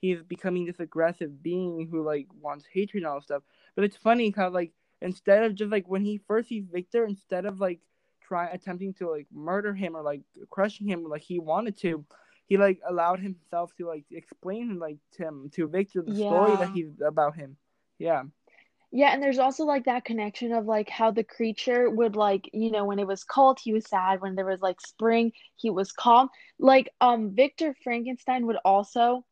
he's 0.00 0.22
becoming 0.22 0.64
this 0.64 0.80
aggressive 0.80 1.42
being 1.42 1.86
who 1.90 2.02
like 2.02 2.26
wants 2.40 2.64
hatred 2.72 3.02
and 3.02 3.06
all 3.06 3.16
this 3.16 3.24
stuff. 3.24 3.42
But 3.74 3.84
it's 3.84 3.98
funny 3.98 4.32
how 4.34 4.48
like 4.48 4.72
instead 5.02 5.42
of 5.42 5.54
just 5.54 5.70
like 5.70 5.86
when 5.86 6.02
he 6.06 6.16
first 6.16 6.48
sees 6.48 6.64
Victor, 6.72 7.04
instead 7.04 7.44
of 7.44 7.60
like 7.60 7.80
trying 8.22 8.54
attempting 8.54 8.94
to 8.94 9.10
like 9.10 9.26
murder 9.30 9.74
him 9.74 9.94
or 9.94 10.02
like 10.02 10.22
crushing 10.48 10.88
him 10.88 11.04
like 11.04 11.20
he 11.20 11.40
wanted 11.40 11.76
to, 11.80 12.02
he 12.46 12.56
like 12.56 12.80
allowed 12.88 13.20
himself 13.20 13.74
to 13.76 13.86
like 13.86 14.06
explain 14.10 14.78
like 14.78 14.96
to 15.12 15.24
him 15.24 15.50
to 15.52 15.68
Victor 15.68 16.00
the 16.00 16.14
story 16.14 16.56
that 16.56 16.70
he's 16.70 17.02
about 17.06 17.36
him. 17.36 17.58
Yeah. 17.98 18.24
Yeah, 18.92 19.12
and 19.12 19.22
there's 19.22 19.38
also 19.38 19.64
like 19.64 19.84
that 19.84 20.04
connection 20.04 20.52
of 20.52 20.66
like 20.66 20.88
how 20.88 21.10
the 21.10 21.24
creature 21.24 21.90
would 21.90 22.16
like, 22.16 22.48
you 22.52 22.70
know, 22.70 22.84
when 22.84 22.98
it 22.98 23.06
was 23.06 23.24
cold, 23.24 23.58
he 23.62 23.72
was 23.72 23.88
sad. 23.88 24.20
When 24.20 24.34
there 24.36 24.46
was 24.46 24.60
like 24.62 24.80
spring, 24.80 25.32
he 25.56 25.70
was 25.70 25.92
calm. 25.92 26.30
Like 26.58 26.88
um 27.00 27.32
Victor 27.34 27.74
Frankenstein 27.82 28.46
would 28.46 28.58
also 28.64 29.24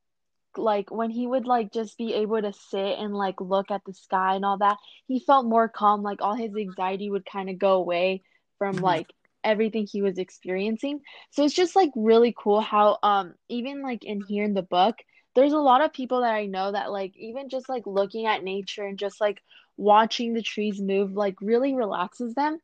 like 0.56 0.90
when 0.90 1.10
he 1.10 1.26
would 1.26 1.46
like 1.46 1.72
just 1.72 1.96
be 1.98 2.14
able 2.14 2.40
to 2.42 2.52
sit 2.52 2.98
and 2.98 3.14
like 3.14 3.40
look 3.40 3.70
at 3.70 3.82
the 3.86 3.94
sky 3.94 4.34
and 4.34 4.44
all 4.44 4.58
that, 4.58 4.78
he 5.06 5.20
felt 5.20 5.46
more 5.46 5.68
calm. 5.68 6.02
Like 6.02 6.20
all 6.22 6.34
his 6.34 6.54
anxiety 6.56 7.10
would 7.10 7.24
kind 7.26 7.48
of 7.50 7.58
go 7.58 7.74
away 7.74 8.22
from 8.58 8.80
Mhm. 8.80 8.80
like 8.80 9.12
everything 9.44 9.86
he 9.90 10.02
was 10.02 10.18
experiencing. 10.18 11.00
So 11.30 11.44
it's 11.44 11.54
just 11.54 11.76
like 11.76 11.90
really 11.96 12.34
cool 12.36 12.60
how 12.60 12.98
um 13.02 13.34
even 13.48 13.82
like 13.82 14.04
in 14.04 14.20
here 14.22 14.44
in 14.44 14.54
the 14.54 14.62
book, 14.62 14.96
there's 15.34 15.52
a 15.52 15.58
lot 15.58 15.82
of 15.82 15.92
people 15.92 16.20
that 16.20 16.34
I 16.34 16.46
know 16.46 16.72
that 16.72 16.90
like 16.90 17.16
even 17.16 17.48
just 17.48 17.68
like 17.68 17.86
looking 17.86 18.26
at 18.26 18.44
nature 18.44 18.84
and 18.84 18.98
just 18.98 19.20
like 19.20 19.42
watching 19.76 20.34
the 20.34 20.42
trees 20.42 20.80
move 20.80 21.12
like 21.12 21.36
really 21.40 21.74
relaxes 21.74 22.34
them. 22.34 22.58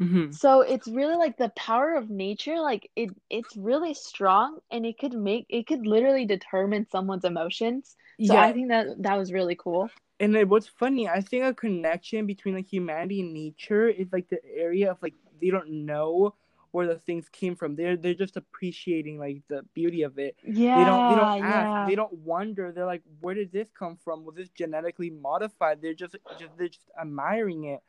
Mm-hmm. 0.00 0.32
So 0.32 0.62
it's 0.62 0.88
really 0.88 1.16
like 1.16 1.36
the 1.36 1.50
power 1.50 1.94
of 1.94 2.08
nature, 2.08 2.58
like 2.58 2.90
it 2.96 3.10
it's 3.28 3.54
really 3.54 3.92
strong 3.92 4.58
and 4.70 4.86
it 4.86 4.98
could 4.98 5.12
make 5.12 5.44
it 5.50 5.66
could 5.66 5.86
literally 5.86 6.24
determine 6.24 6.86
someone's 6.90 7.24
emotions. 7.24 7.96
So 8.24 8.32
yeah. 8.34 8.42
I 8.42 8.52
think 8.52 8.68
that 8.68 9.02
that 9.02 9.18
was 9.18 9.32
really 9.32 9.56
cool. 9.56 9.90
And 10.18 10.34
then 10.34 10.48
what's 10.48 10.68
funny, 10.68 11.08
I 11.08 11.20
think 11.20 11.44
a 11.44 11.54
connection 11.54 12.26
between 12.26 12.54
like 12.54 12.70
humanity 12.70 13.20
and 13.20 13.34
nature 13.34 13.88
is 13.88 14.08
like 14.12 14.28
the 14.28 14.40
area 14.44 14.90
of 14.90 14.98
like 15.02 15.14
they 15.40 15.50
don't 15.50 15.86
know 15.86 16.34
where 16.72 16.86
the 16.86 16.98
things 16.98 17.28
came 17.30 17.56
from. 17.56 17.74
They're 17.76 17.96
they're 17.96 18.14
just 18.14 18.36
appreciating 18.36 19.18
like 19.18 19.42
the 19.48 19.64
beauty 19.74 20.02
of 20.02 20.18
it. 20.18 20.36
Yeah, 20.44 20.78
They 20.78 20.84
don't 20.84 21.10
they 21.10 21.16
don't 21.20 21.44
ask. 21.44 21.64
yeah. 21.66 21.86
They 21.88 21.94
don't 21.96 22.12
wonder. 22.14 22.72
They're 22.72 22.86
like, 22.86 23.02
where 23.20 23.34
did 23.34 23.52
this 23.52 23.68
come 23.76 23.98
from? 24.04 24.24
Was 24.24 24.36
this 24.36 24.48
genetically 24.50 25.10
modified? 25.10 25.82
They're 25.82 25.94
just 25.94 26.16
just 26.38 26.56
they're 26.56 26.68
just 26.68 26.90
admiring 27.00 27.64
it. 27.64 27.80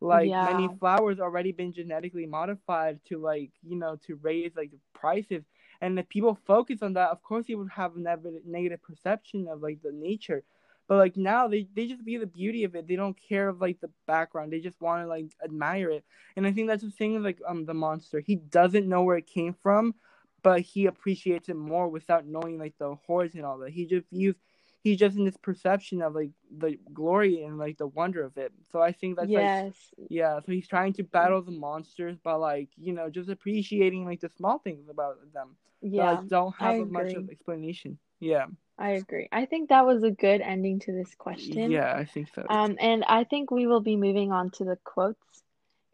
Like 0.00 0.28
many 0.52 0.68
flowers 0.80 1.20
already 1.20 1.52
been 1.52 1.72
genetically 1.72 2.26
modified 2.26 2.98
to 3.06 3.18
like 3.18 3.52
you 3.62 3.76
know 3.76 3.96
to 4.06 4.16
raise 4.16 4.52
like 4.56 4.70
the 4.72 4.78
prices. 4.92 5.44
And 5.80 5.98
if 5.98 6.08
people 6.08 6.38
focus 6.46 6.82
on 6.82 6.94
that, 6.94 7.10
of 7.10 7.22
course, 7.22 7.46
they 7.46 7.54
would 7.54 7.70
have 7.70 7.94
a 7.96 8.00
neg- 8.00 8.44
negative 8.46 8.82
perception 8.82 9.48
of 9.48 9.60
like 9.62 9.82
the 9.82 9.92
nature. 9.92 10.42
But 10.86 10.98
like 10.98 11.16
now, 11.16 11.48
they, 11.48 11.66
they 11.74 11.86
just 11.86 12.04
see 12.04 12.18
the 12.18 12.26
beauty 12.26 12.64
of 12.64 12.74
it. 12.74 12.86
They 12.86 12.96
don't 12.96 13.16
care 13.18 13.48
of 13.48 13.60
like 13.60 13.80
the 13.80 13.90
background. 14.06 14.52
They 14.52 14.60
just 14.60 14.80
want 14.80 15.02
to 15.02 15.08
like 15.08 15.26
admire 15.42 15.90
it. 15.90 16.04
And 16.36 16.46
I 16.46 16.52
think 16.52 16.68
that's 16.68 16.82
the 16.84 16.90
thing 16.90 17.14
with 17.14 17.24
like 17.24 17.40
um 17.46 17.64
the 17.64 17.74
monster. 17.74 18.20
He 18.20 18.36
doesn't 18.36 18.88
know 18.88 19.02
where 19.02 19.16
it 19.16 19.26
came 19.26 19.54
from, 19.62 19.94
but 20.42 20.60
he 20.60 20.86
appreciates 20.86 21.48
it 21.48 21.56
more 21.56 21.88
without 21.88 22.26
knowing 22.26 22.58
like 22.58 22.74
the 22.78 22.96
horrors 23.06 23.34
and 23.34 23.44
all 23.44 23.58
that. 23.58 23.70
He 23.72 23.86
just 23.86 24.06
views 24.10 24.36
he's 24.82 24.98
just 24.98 25.16
in 25.16 25.24
this 25.24 25.36
perception 25.38 26.02
of 26.02 26.14
like 26.14 26.30
the 26.58 26.78
glory 26.92 27.42
and 27.42 27.58
like 27.58 27.78
the 27.78 27.86
wonder 27.86 28.22
of 28.24 28.36
it. 28.36 28.52
So 28.70 28.80
I 28.82 28.92
think 28.92 29.16
that's 29.16 29.34
like 29.34 29.50
Yes. 29.50 29.94
yeah. 30.08 30.40
So 30.40 30.52
he's 30.52 30.68
trying 30.68 30.92
to 30.94 31.04
battle 31.04 31.42
the 31.42 31.50
monsters 31.52 32.18
by 32.22 32.34
like 32.34 32.68
you 32.76 32.92
know 32.92 33.08
just 33.10 33.30
appreciating 33.30 34.04
like 34.04 34.20
the 34.20 34.30
small 34.36 34.58
things 34.58 34.88
about 34.88 35.16
them 35.32 35.56
that 35.96 36.02
Yeah, 36.02 36.10
like, 36.16 36.28
don't 36.28 36.54
I 36.60 36.74
have 36.74 36.78
a 36.80 36.86
much 36.86 37.14
agree. 37.14 37.14
of 37.14 37.28
explanation. 37.30 37.98
Yeah. 38.20 38.46
I 38.78 38.90
agree. 38.90 39.28
I 39.30 39.44
think 39.46 39.68
that 39.68 39.86
was 39.86 40.02
a 40.02 40.10
good 40.10 40.40
ending 40.40 40.80
to 40.80 40.92
this 40.92 41.14
question. 41.16 41.70
Yeah, 41.70 41.94
I 41.94 42.04
think 42.04 42.28
so. 42.34 42.44
Um, 42.48 42.76
and 42.80 43.04
I 43.04 43.24
think 43.24 43.50
we 43.50 43.66
will 43.66 43.80
be 43.80 43.96
moving 43.96 44.32
on 44.32 44.50
to 44.52 44.64
the 44.64 44.76
quotes. 44.82 45.18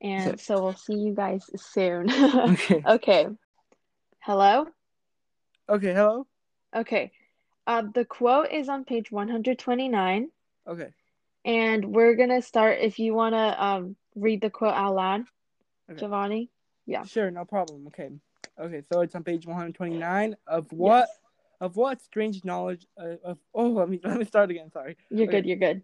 And 0.00 0.40
so 0.40 0.62
we'll 0.62 0.74
see 0.76 0.94
you 0.94 1.14
guys 1.14 1.44
soon. 1.56 2.10
okay. 2.50 2.82
Okay. 2.86 3.26
Hello? 4.20 4.66
Okay. 5.68 5.92
Hello. 5.92 6.26
Okay. 6.74 7.12
Uh, 7.66 7.82
the 7.94 8.06
quote 8.06 8.50
is 8.50 8.68
on 8.70 8.84
page 8.84 9.12
129, 9.12 10.30
Okay. 10.66 10.88
and 11.44 11.84
we're 11.84 12.14
gonna 12.16 12.40
start 12.42 12.78
if 12.80 12.98
you 12.98 13.12
wanna 13.14 13.54
um 13.58 13.96
read 14.16 14.40
the 14.40 14.50
quote 14.50 14.74
out 14.74 14.94
loud, 14.94 15.24
Okay. 15.90 16.00
Giovanni. 16.00 16.48
Yeah. 16.86 17.04
Sure. 17.04 17.30
No 17.30 17.44
problem. 17.44 17.86
Okay. 17.88 18.08
Okay. 18.58 18.82
So 18.90 19.02
it's 19.02 19.14
on 19.14 19.22
page 19.22 19.46
one 19.46 19.56
hundred 19.56 19.74
twenty 19.74 19.98
nine 19.98 20.36
of 20.46 20.72
what 20.72 21.08
Yes. 21.08 21.18
Of 21.60 21.76
what 21.76 22.00
strange 22.00 22.44
knowledge 22.44 22.86
uh, 23.00 23.16
of 23.24 23.38
oh 23.54 23.68
let 23.68 23.88
me 23.88 24.00
let 24.04 24.18
me 24.18 24.24
start 24.24 24.50
again. 24.50 24.70
Sorry. 24.70 24.96
You're 25.10 25.26
Okay. 25.26 25.38
good, 25.42 25.46
you're 25.46 25.56
good. 25.56 25.82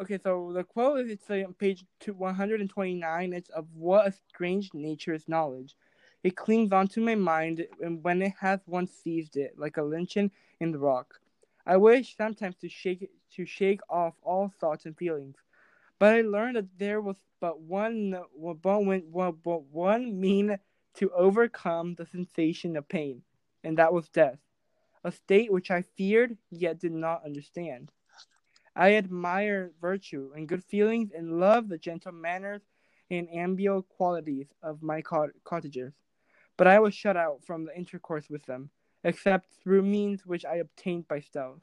Okay, 0.00 0.18
so 0.22 0.52
the 0.54 0.64
quote 0.64 1.00
is 1.00 1.10
it's 1.10 1.30
uh, 1.30 1.44
on 1.46 1.52
page 1.54 1.84
two, 2.00 2.14
129. 2.14 3.32
It's 3.32 3.50
of 3.50 3.66
what 3.74 4.06
a 4.06 4.12
strange 4.12 4.70
nature 4.72 5.12
is 5.12 5.28
knowledge. 5.28 5.76
It 6.22 6.36
clings 6.36 6.72
onto 6.72 7.00
my 7.00 7.14
mind, 7.14 7.66
and 7.82 8.02
when 8.02 8.22
it 8.22 8.32
has 8.40 8.60
once 8.66 8.92
seized 8.92 9.36
it, 9.36 9.54
like 9.58 9.76
a 9.76 9.82
lynching 9.82 10.30
in 10.60 10.72
the 10.72 10.78
rock. 10.78 11.20
I 11.66 11.76
wish 11.76 12.16
sometimes 12.16 12.56
to 12.56 12.68
shake 12.68 13.02
it, 13.02 13.10
to 13.36 13.44
shake 13.44 13.80
off 13.90 14.14
all 14.22 14.52
thoughts 14.60 14.86
and 14.86 14.96
feelings, 14.96 15.36
but 15.98 16.14
I 16.14 16.22
learned 16.22 16.56
that 16.56 16.78
there 16.78 17.00
was 17.00 17.16
but 17.40 17.60
one 17.60 18.12
one, 18.32 18.86
one, 19.12 19.36
but 19.42 19.62
one 19.64 20.20
mean 20.20 20.58
to 20.94 21.10
overcome 21.12 21.94
the 21.94 22.06
sensation 22.06 22.76
of 22.76 22.88
pain, 22.88 23.22
and 23.64 23.78
that 23.78 23.92
was 23.92 24.08
death, 24.08 24.38
a 25.04 25.12
state 25.12 25.52
which 25.52 25.70
I 25.70 25.82
feared 25.82 26.36
yet 26.50 26.78
did 26.78 26.92
not 26.92 27.24
understand. 27.24 27.90
I 28.76 28.94
admire 28.94 29.72
virtue 29.80 30.32
and 30.34 30.48
good 30.48 30.62
feelings 30.64 31.10
and 31.16 31.40
love 31.40 31.68
the 31.68 31.78
gentle 31.78 32.12
manners 32.12 32.62
and 33.10 33.28
amiable 33.32 33.82
qualities 33.82 34.46
of 34.62 34.82
my 34.82 35.02
cot- 35.02 35.30
cottagers. 35.44 35.94
But 36.56 36.66
I 36.66 36.78
was 36.78 36.94
shut 36.94 37.16
out 37.16 37.44
from 37.44 37.64
the 37.64 37.76
intercourse 37.76 38.30
with 38.30 38.44
them, 38.46 38.70
except 39.02 39.48
through 39.62 39.82
means 39.82 40.26
which 40.26 40.44
I 40.44 40.56
obtained 40.56 41.08
by 41.08 41.20
stealth, 41.20 41.62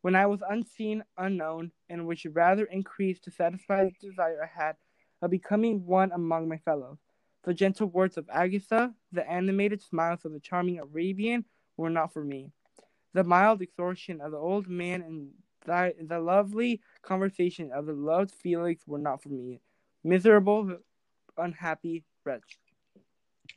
when 0.00 0.14
I 0.14 0.26
was 0.26 0.40
unseen, 0.48 1.02
unknown, 1.18 1.72
and 1.88 2.06
which 2.06 2.26
rather 2.32 2.64
increased 2.64 3.24
to 3.24 3.30
satisfy 3.30 3.84
the 3.84 3.92
desire 4.00 4.42
I 4.42 4.64
had 4.64 4.76
of 5.20 5.30
becoming 5.30 5.84
one 5.84 6.12
among 6.12 6.48
my 6.48 6.58
fellows. 6.58 6.98
The 7.42 7.54
gentle 7.54 7.88
words 7.88 8.16
of 8.16 8.28
Agatha, 8.32 8.94
the 9.12 9.28
animated 9.28 9.82
smiles 9.82 10.24
of 10.24 10.32
the 10.32 10.40
charming 10.40 10.78
Arabian, 10.78 11.44
were 11.76 11.90
not 11.90 12.12
for 12.12 12.24
me. 12.24 12.52
The 13.16 13.24
mild 13.24 13.62
extortion 13.62 14.20
of 14.20 14.30
the 14.30 14.36
old 14.38 14.68
man 14.68 15.00
and 15.02 15.30
the, 15.64 15.94
the 16.06 16.20
lovely 16.20 16.80
conversation 17.02 17.72
of 17.72 17.86
the 17.86 17.94
loved 17.94 18.30
Felix 18.30 18.86
were 18.86 18.98
not 18.98 19.22
for 19.22 19.30
me. 19.30 19.60
Miserable, 20.04 20.76
unhappy 21.36 22.04
wretch. 22.24 22.58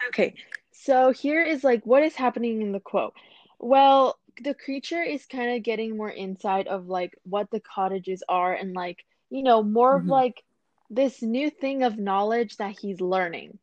Okay, 0.08 0.36
so 0.72 1.12
here 1.12 1.44
is 1.44 1.64
like 1.64 1.86
what 1.86 2.04
is 2.04 2.16
happening 2.16 2.62
in 2.62 2.72
the 2.72 2.80
quote. 2.80 3.14
Well, 3.60 4.18
the 4.42 4.54
creature 4.54 5.04
is 5.04 5.26
kind 5.26 5.58
of 5.58 5.64
getting 5.64 5.98
more 5.98 6.12
insight 6.12 6.68
of 6.68 6.88
like 6.88 7.12
what 7.24 7.52
the 7.52 7.60
cottages 7.60 8.24
are 8.30 8.54
and 8.54 8.74
like, 8.74 9.04
you 9.30 9.44
know, 9.44 9.62
more 9.62 9.98
of 9.98 10.06
Mhm. 10.06 10.10
like 10.10 10.44
this 10.90 11.22
new 11.22 11.50
thing 11.50 11.84
of 11.84 11.98
knowledge 12.00 12.56
that 12.58 12.80
he's 12.80 13.02
learning. 13.02 13.60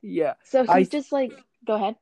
Yeah. 0.00 0.34
So 0.44 0.62
he's 0.62 0.70
I- 0.70 0.84
just 0.84 1.10
like, 1.10 1.32
go 1.66 1.74
ahead. 1.74 1.96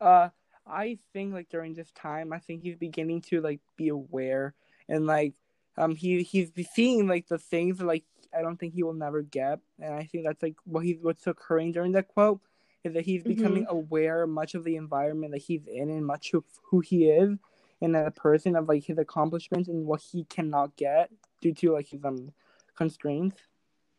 Uh, 0.00 0.30
I 0.70 0.98
think 1.12 1.34
like 1.34 1.48
during 1.48 1.74
this 1.74 1.90
time, 1.92 2.32
I 2.32 2.38
think 2.38 2.62
he's 2.62 2.76
beginning 2.76 3.22
to 3.22 3.40
like 3.40 3.60
be 3.76 3.88
aware 3.88 4.54
and 4.88 5.06
like 5.06 5.34
um 5.76 5.94
he 5.94 6.22
he's 6.22 6.50
seeing 6.72 7.06
like 7.06 7.28
the 7.28 7.38
things 7.38 7.78
that, 7.78 7.86
like 7.86 8.04
I 8.36 8.42
don't 8.42 8.56
think 8.58 8.74
he 8.74 8.82
will 8.82 8.94
never 8.94 9.22
get, 9.22 9.58
and 9.80 9.94
I 9.94 10.04
think 10.04 10.24
that's 10.24 10.42
like 10.42 10.56
what 10.64 10.84
he's 10.84 10.98
what's 11.00 11.26
occurring 11.26 11.72
during 11.72 11.92
that 11.92 12.08
quote 12.08 12.40
is 12.84 12.94
that 12.94 13.04
he's 13.04 13.22
becoming 13.22 13.66
aware 13.68 14.26
much 14.26 14.54
of 14.54 14.64
the 14.64 14.76
environment 14.76 15.32
that 15.32 15.42
he's 15.42 15.66
in 15.66 15.90
and 15.90 16.06
much 16.06 16.32
of 16.32 16.44
who 16.62 16.80
he 16.80 17.10
is 17.10 17.38
and 17.82 17.96
as 17.96 18.06
a 18.06 18.10
person 18.10 18.56
of 18.56 18.68
like 18.68 18.84
his 18.84 18.98
accomplishments 18.98 19.68
and 19.68 19.84
what 19.84 20.00
he 20.00 20.24
cannot 20.24 20.74
get 20.76 21.10
due 21.40 21.52
to 21.54 21.72
like 21.72 21.88
his 21.88 22.04
um 22.04 22.32
constraints. 22.76 23.36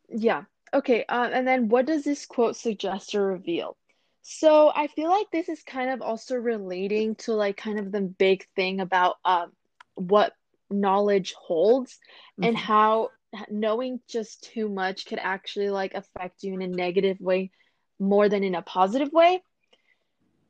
Yeah. 0.09 0.43
Okay. 0.73 1.05
Um, 1.05 1.31
and 1.33 1.47
then 1.47 1.69
what 1.69 1.85
does 1.85 2.03
this 2.03 2.25
quote 2.25 2.55
suggest 2.55 3.13
or 3.13 3.27
reveal? 3.27 3.77
So 4.21 4.71
I 4.75 4.87
feel 4.87 5.09
like 5.09 5.27
this 5.31 5.49
is 5.49 5.63
kind 5.63 5.89
of 5.91 6.01
also 6.01 6.35
relating 6.35 7.15
to 7.17 7.33
like 7.33 7.57
kind 7.57 7.79
of 7.79 7.91
the 7.91 8.01
big 8.01 8.45
thing 8.55 8.79
about 8.79 9.15
um 9.25 9.51
what 9.95 10.33
knowledge 10.69 11.33
holds 11.33 11.99
and 12.41 12.55
Mhm. 12.55 12.57
how 12.57 13.09
knowing 13.49 13.99
just 14.07 14.43
too 14.43 14.69
much 14.69 15.05
could 15.05 15.19
actually 15.19 15.69
like 15.69 15.93
affect 15.93 16.43
you 16.43 16.53
in 16.53 16.61
a 16.61 16.67
negative 16.67 17.19
way 17.19 17.51
more 17.99 18.29
than 18.29 18.43
in 18.43 18.55
a 18.55 18.61
positive 18.61 19.11
way. 19.11 19.41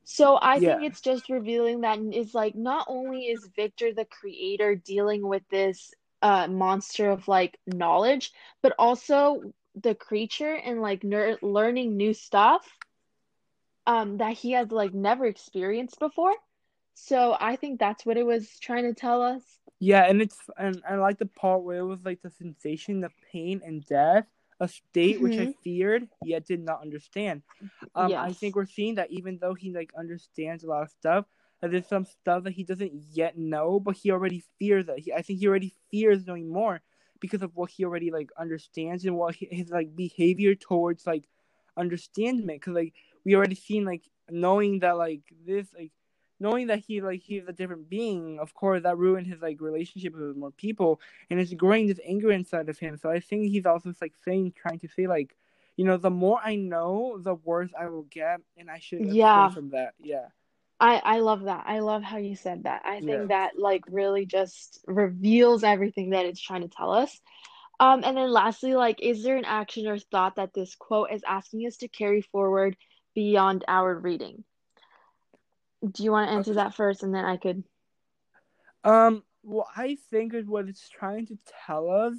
So 0.04 0.38
I 0.40 0.60
think 0.60 0.82
it's 0.82 1.00
just 1.00 1.28
revealing 1.28 1.80
that 1.80 1.98
is 2.12 2.34
like 2.34 2.54
not 2.54 2.86
only 2.88 3.26
is 3.28 3.50
Victor 3.56 3.92
the 3.92 4.04
creator 4.06 4.74
dealing 4.74 5.26
with 5.26 5.42
this 5.50 5.92
uh 6.22 6.46
monster 6.48 7.10
of 7.10 7.28
like 7.28 7.58
knowledge, 7.66 8.32
but 8.62 8.74
also 8.78 9.52
the 9.74 9.94
creature 9.94 10.54
and 10.54 10.80
like 10.80 11.02
ner 11.04 11.38
learning 11.42 11.96
new 11.96 12.12
stuff 12.14 12.78
um 13.86 14.18
that 14.18 14.34
he 14.34 14.52
has 14.52 14.70
like 14.70 14.94
never 14.94 15.26
experienced 15.26 15.98
before. 15.98 16.34
So 16.94 17.36
I 17.38 17.56
think 17.56 17.80
that's 17.80 18.04
what 18.04 18.16
it 18.16 18.26
was 18.26 18.58
trying 18.60 18.84
to 18.84 18.94
tell 18.94 19.22
us. 19.22 19.42
Yeah, 19.80 20.04
and 20.04 20.22
it's 20.22 20.38
and 20.58 20.82
I 20.88 20.96
like 20.96 21.18
the 21.18 21.26
part 21.26 21.62
where 21.62 21.78
it 21.78 21.86
was 21.86 22.04
like 22.04 22.22
the 22.22 22.30
sensation 22.30 23.02
of 23.02 23.12
pain 23.32 23.62
and 23.64 23.84
death, 23.84 24.26
a 24.60 24.68
state 24.68 25.20
which 25.20 25.38
I 25.38 25.54
feared 25.64 26.08
yet 26.22 26.46
did 26.46 26.60
not 26.60 26.82
understand. 26.82 27.42
Um, 27.94 28.12
I 28.14 28.32
think 28.32 28.54
we're 28.54 28.66
seeing 28.66 28.96
that 28.96 29.10
even 29.10 29.38
though 29.40 29.54
he 29.54 29.72
like 29.72 29.92
understands 29.98 30.62
a 30.62 30.68
lot 30.68 30.82
of 30.82 30.90
stuff, 30.90 31.24
that 31.60 31.70
there's 31.70 31.88
some 31.88 32.04
stuff 32.04 32.44
that 32.44 32.52
he 32.52 32.62
doesn't 32.64 32.92
yet 33.12 33.36
know, 33.36 33.80
but 33.80 33.96
he 33.96 34.10
already 34.10 34.44
fears 34.58 34.86
that. 34.86 35.00
He, 35.00 35.12
I 35.12 35.22
think 35.22 35.40
he 35.40 35.48
already 35.48 35.74
fears 35.90 36.26
knowing 36.26 36.48
more 36.50 36.80
because 37.20 37.42
of 37.42 37.54
what 37.56 37.70
he 37.70 37.84
already 37.84 38.10
like 38.10 38.30
understands 38.38 39.04
and 39.04 39.16
what 39.16 39.34
he, 39.34 39.48
his 39.50 39.70
like 39.70 39.96
behavior 39.96 40.54
towards 40.54 41.06
like 41.06 41.24
understanding 41.76 42.46
Because 42.46 42.74
like 42.74 42.94
we 43.24 43.34
already 43.34 43.54
seen 43.54 43.84
like 43.84 44.02
knowing 44.30 44.80
that 44.80 44.96
like 44.96 45.22
this 45.46 45.68
like 45.76 45.92
knowing 46.40 46.66
that 46.68 46.80
he 46.80 47.00
like 47.00 47.20
he's 47.20 47.46
a 47.46 47.52
different 47.52 47.88
being, 47.88 48.38
of 48.40 48.54
course, 48.54 48.82
that 48.82 48.98
ruined 48.98 49.26
his 49.26 49.40
like 49.40 49.60
relationship 49.60 50.14
with 50.14 50.36
more 50.36 50.50
people, 50.50 51.00
and 51.30 51.40
it's 51.40 51.54
growing 51.54 51.86
this 51.86 52.00
anger 52.04 52.30
inside 52.32 52.68
of 52.68 52.78
him. 52.78 52.96
So 52.96 53.10
I 53.10 53.20
think 53.20 53.48
he's 53.48 53.66
also 53.66 53.92
like 54.00 54.14
saying, 54.24 54.52
trying 54.56 54.80
to 54.80 54.88
say 54.88 55.06
like, 55.06 55.36
you 55.76 55.84
know, 55.84 55.96
the 55.96 56.10
more 56.10 56.40
I 56.44 56.56
know, 56.56 57.18
the 57.18 57.34
worse 57.34 57.70
I 57.78 57.86
will 57.88 58.02
get, 58.02 58.40
and 58.56 58.70
I 58.70 58.78
should 58.78 59.06
Yeah. 59.06 59.48
from 59.50 59.70
that. 59.70 59.94
Yeah, 59.98 60.26
I 60.80 61.00
I 61.04 61.18
love 61.20 61.42
that. 61.42 61.64
I 61.66 61.78
love 61.80 62.02
how 62.02 62.18
you 62.18 62.34
said 62.34 62.64
that. 62.64 62.82
I 62.84 63.00
think 63.00 63.08
Yeah. 63.08 63.26
that 63.28 63.58
like 63.58 63.84
really 63.88 64.26
just 64.26 64.80
reveals 64.86 65.62
everything 65.62 66.10
that 66.10 66.26
it's 66.26 66.40
trying 66.40 66.62
to 66.62 66.68
tell 66.68 66.92
us. 66.92 67.20
Um, 67.80 68.02
and 68.04 68.16
then 68.16 68.30
lastly, 68.30 68.74
like, 68.74 69.02
is 69.02 69.22
there 69.22 69.36
an 69.36 69.44
action 69.44 69.88
or 69.88 69.98
thought 69.98 70.36
that 70.36 70.54
this 70.54 70.74
quote 70.76 71.10
is 71.12 71.22
asking 71.26 71.66
us 71.66 71.78
to 71.78 71.88
carry 71.88 72.20
forward 72.22 72.76
beyond 73.14 73.64
our 73.68 73.94
reading? 73.98 74.44
Do 75.90 76.04
you 76.04 76.12
want 76.12 76.28
to 76.28 76.34
answer 76.34 76.50
Okay. 76.50 76.54
that 76.54 76.74
first, 76.74 77.02
and 77.02 77.14
then 77.14 77.24
I 77.24 77.36
could? 77.36 77.64
Um, 78.84 79.24
well, 79.42 79.68
I 79.76 79.96
think 80.10 80.34
is 80.34 80.46
what 80.46 80.68
it's 80.68 80.88
trying 80.88 81.26
to 81.26 81.38
tell 81.66 81.90
us 81.90 82.14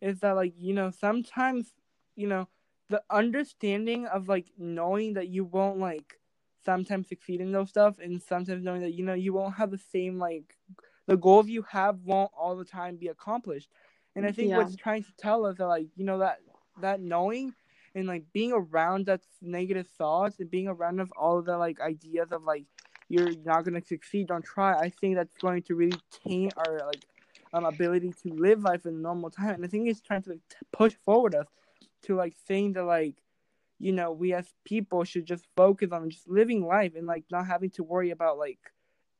is 0.00 0.20
that 0.20 0.32
like 0.32 0.54
you 0.56 0.72
know 0.74 0.90
sometimes 0.90 1.72
you 2.16 2.26
know 2.26 2.48
the 2.88 3.02
understanding 3.10 4.06
of 4.06 4.28
like 4.28 4.46
knowing 4.58 5.14
that 5.14 5.28
you 5.28 5.44
won't 5.44 5.78
like 5.78 6.18
sometimes 6.64 7.08
succeed 7.08 7.40
in 7.40 7.52
those 7.52 7.68
stuff 7.70 7.98
and 8.02 8.20
sometimes 8.22 8.62
knowing 8.64 8.82
that 8.82 8.94
you 8.94 9.04
know 9.04 9.14
you 9.14 9.32
won't 9.32 9.54
have 9.54 9.70
the 9.70 9.78
same 9.78 10.18
like 10.18 10.56
the 11.06 11.16
goals 11.16 11.48
you 11.48 11.62
have 11.70 11.98
won't 12.04 12.30
all 12.36 12.56
the 12.56 12.64
time 12.64 12.96
be 12.96 13.08
accomplished 13.08 13.68
and 14.16 14.26
i 14.26 14.32
think 14.32 14.48
Yeah. 14.48 14.56
what's 14.56 14.76
trying 14.76 15.02
to 15.02 15.12
tell 15.18 15.46
us 15.46 15.56
that 15.58 15.66
like 15.66 15.86
you 15.96 16.04
know 16.04 16.18
that 16.18 16.40
that 16.80 17.00
knowing 17.00 17.54
and 17.94 18.06
like 18.06 18.24
being 18.32 18.52
around 18.52 19.06
that 19.06 19.20
negative 19.42 19.86
thoughts 19.98 20.38
and 20.40 20.50
being 20.50 20.68
around 20.68 21.00
of 21.00 21.12
all 21.16 21.38
of 21.38 21.44
the 21.44 21.56
like 21.56 21.80
ideas 21.80 22.28
of 22.30 22.44
like 22.44 22.64
you're 23.08 23.32
not 23.44 23.64
to 23.64 23.82
succeed 23.84 24.28
don't 24.28 24.44
try 24.44 24.74
i 24.78 24.88
think 24.88 25.16
that's 25.16 25.36
going 25.36 25.62
to 25.62 25.74
really 25.74 25.98
taint 26.24 26.52
our 26.56 26.86
like 26.86 27.02
um, 27.52 27.64
ability 27.64 28.12
to 28.22 28.32
live 28.34 28.62
life 28.62 28.86
in 28.86 29.02
normal 29.02 29.30
time. 29.30 29.56
And 29.56 29.64
i 29.64 29.68
think 29.68 29.88
it's 29.88 30.00
trying 30.00 30.22
to 30.22 30.30
like, 30.30 30.40
push 30.72 30.94
forward 31.04 31.34
us 31.34 31.46
to 32.02 32.14
like 32.14 32.34
saying 32.46 32.74
that 32.74 32.84
like 32.84 33.16
you 33.78 33.92
know 33.92 34.12
we 34.12 34.32
as 34.34 34.46
people 34.64 35.04
should 35.04 35.26
just 35.26 35.46
focus 35.56 35.90
on 35.92 36.10
just 36.10 36.28
living 36.28 36.64
life 36.64 36.92
and 36.96 37.06
like 37.06 37.24
not 37.30 37.46
having 37.46 37.70
to 37.70 37.82
worry 37.82 38.10
about 38.10 38.38
like 38.38 38.58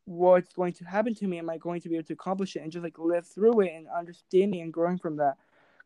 what's 0.04 0.52
going 0.52 0.72
to 0.72 0.84
happen 0.84 1.14
to 1.14 1.26
me. 1.26 1.38
Am 1.38 1.50
i 1.50 1.56
going 1.56 1.80
to 1.80 1.88
be 1.88 1.94
able 1.94 2.06
to 2.06 2.14
accomplish 2.14 2.56
it? 2.56 2.62
And 2.62 2.72
just 2.72 2.82
like 2.82 2.98
live 2.98 3.26
through 3.26 3.60
it 3.60 3.72
and 3.74 3.86
understanding 3.88 4.60
and 4.60 4.72
growing 4.72 4.98
from 4.98 5.16
that 5.16 5.36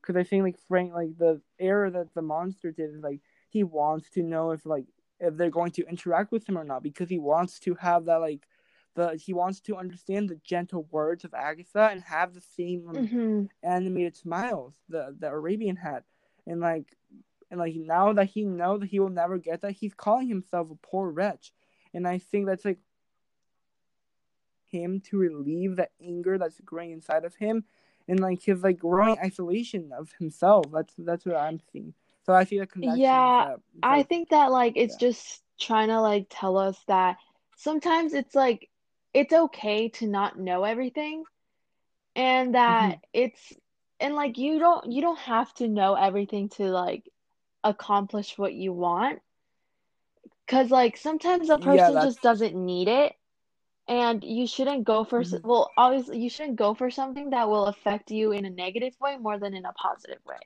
because 0.04 0.20
i 0.20 0.24
think 0.24 0.42
like 0.42 0.58
frank 0.68 0.92
like 0.92 1.16
the 1.18 1.40
error 1.58 1.90
that 1.90 2.14
the 2.14 2.22
monster 2.22 2.70
did 2.70 2.90
is 2.94 3.02
like 3.02 3.20
he 3.48 3.64
wants 3.64 4.10
to 4.10 4.22
know 4.22 4.50
if 4.50 4.66
like 4.66 4.86
if 5.20 5.36
they're 5.36 5.50
going 5.50 5.70
to 5.70 5.88
interact 5.88 6.32
with 6.32 6.48
him 6.48 6.58
or 6.58 6.64
not 6.64 6.82
because 6.82 7.08
he 7.08 7.18
wants 7.18 7.58
to 7.58 7.74
have 7.76 8.04
that 8.06 8.16
like 8.16 8.46
the 8.94 9.16
he 9.16 9.32
wants 9.32 9.60
to 9.60 9.76
understand 9.76 10.28
the 10.28 10.40
gentle 10.44 10.86
words 10.90 11.24
of 11.24 11.34
agatha 11.34 11.88
and 11.90 12.02
have 12.02 12.34
the 12.34 12.40
same 12.40 12.86
um, 12.88 13.08
hmm 13.08 13.44
animated 13.62 14.16
smiles 14.16 14.74
the 14.88 15.16
the 15.18 15.28
Arabian 15.28 15.76
had, 15.76 16.04
and 16.46 16.60
like 16.60 16.96
and 17.50 17.58
like 17.60 17.74
now 17.74 18.12
that 18.12 18.26
he 18.26 18.44
knows 18.44 18.80
that 18.80 18.86
he 18.88 19.00
will 19.00 19.10
never 19.10 19.38
get 19.38 19.62
that, 19.62 19.72
he's 19.72 19.94
calling 19.94 20.28
himself 20.28 20.70
a 20.70 20.74
poor 20.86 21.10
wretch, 21.10 21.52
and 21.92 22.06
I 22.06 22.18
think 22.18 22.46
that's 22.46 22.64
like 22.64 22.78
him 24.66 25.00
to 25.00 25.18
relieve 25.18 25.76
the 25.76 25.88
anger 26.02 26.38
that's 26.38 26.60
growing 26.60 26.90
inside 26.90 27.24
of 27.24 27.36
him, 27.36 27.64
and 28.08 28.20
like 28.20 28.42
his 28.42 28.62
like 28.62 28.78
growing 28.78 29.18
isolation 29.18 29.90
of 29.96 30.12
himself. 30.18 30.66
That's 30.72 30.94
that's 30.98 31.24
what 31.24 31.36
I'm 31.36 31.60
seeing. 31.72 31.94
So 32.24 32.32
I 32.32 32.44
see 32.44 32.58
the 32.58 32.66
connection. 32.66 33.00
Yeah, 33.00 33.56
that, 33.56 33.60
I 33.82 34.02
think 34.02 34.30
that 34.30 34.50
like 34.50 34.74
it's 34.76 34.94
Yeah. 34.94 35.08
just 35.08 35.42
trying 35.58 35.88
to 35.88 36.00
like 36.00 36.26
tell 36.30 36.56
us 36.56 36.78
that 36.86 37.16
sometimes 37.56 38.14
it's 38.14 38.34
like 38.34 38.70
it's 39.12 39.32
okay 39.32 39.88
to 39.88 40.06
not 40.06 40.38
know 40.38 40.64
everything 40.64 41.24
and 42.16 42.54
that 42.54 42.96
mm-hmm. 42.96 43.00
it's 43.12 43.52
and 44.00 44.14
like 44.14 44.38
you 44.38 44.58
don't 44.58 44.90
you 44.90 45.00
don't 45.00 45.18
have 45.18 45.52
to 45.54 45.68
know 45.68 45.94
everything 45.94 46.48
to 46.48 46.64
like 46.64 47.08
accomplish 47.62 48.36
what 48.36 48.52
you 48.52 48.72
want 48.72 49.20
because 50.44 50.70
like 50.70 50.96
sometimes 50.96 51.48
a 51.48 51.58
person 51.58 51.94
that's- 51.94 52.04
just 52.04 52.22
doesn't 52.22 52.54
need 52.54 52.88
it 52.88 53.14
and 53.88 54.22
you 54.24 54.46
shouldn't 54.46 54.84
go 54.84 55.04
for 55.04 55.22
Mhm. 55.22 55.42
well 55.42 55.72
obviously 55.76 56.18
you 56.18 56.30
shouldn't 56.30 56.56
go 56.56 56.74
for 56.74 56.90
something 56.90 57.30
that 57.30 57.48
will 57.48 57.66
affect 57.66 58.10
you 58.10 58.32
in 58.32 58.44
a 58.44 58.50
negative 58.50 58.94
way 59.00 59.16
more 59.16 59.38
than 59.38 59.54
in 59.54 59.64
a 59.64 59.72
positive 59.72 60.20
way. 60.24 60.38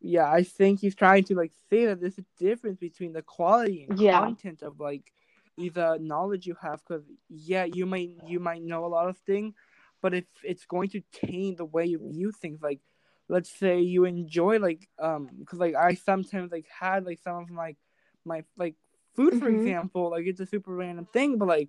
yeah, 0.00 0.30
I 0.30 0.42
think 0.42 0.80
he's 0.80 0.94
trying 0.94 1.24
to 1.24 1.34
like 1.34 1.52
say 1.70 1.86
that 1.86 2.00
there's 2.00 2.18
a 2.18 2.24
difference 2.38 2.78
between 2.78 3.12
the 3.12 3.22
quality 3.22 3.84
and 3.84 3.96
Yeah. 3.96 4.08
content 4.08 4.62
of 4.62 4.80
like 4.80 5.12
the 5.56 5.98
knowledge 6.00 6.46
you 6.46 6.56
have. 6.60 6.80
Because 6.86 7.04
yeah, 7.28 7.64
you 7.64 7.86
might 7.86 8.10
you 8.26 8.40
might 8.40 8.62
know 8.62 8.84
a 8.84 8.88
lot 8.88 9.08
of 9.08 9.16
things, 9.18 9.54
but 10.02 10.14
if 10.14 10.24
it's 10.42 10.66
going 10.66 10.88
to 10.90 11.02
taint 11.12 11.58
the 11.58 11.64
way 11.64 11.86
you 11.86 11.98
view 12.10 12.32
things, 12.32 12.60
like 12.62 12.80
let's 13.28 13.50
say 13.50 13.80
you 13.80 14.04
enjoy 14.04 14.58
like 14.58 14.88
um, 14.98 15.30
because 15.38 15.58
like 15.58 15.74
I 15.74 15.94
sometimes 15.94 16.52
like 16.52 16.66
had 16.80 17.04
like 17.04 17.18
some 17.18 17.36
of 17.36 17.50
my 17.50 17.76
my 18.24 18.44
like 18.56 18.76
food 19.14 19.38
for 19.38 19.50
Mhm. 19.50 19.56
example, 19.60 20.10
like 20.10 20.26
it's 20.26 20.40
a 20.40 20.46
super 20.46 20.74
random 20.74 21.06
thing, 21.12 21.38
but 21.38 21.48
like 21.48 21.68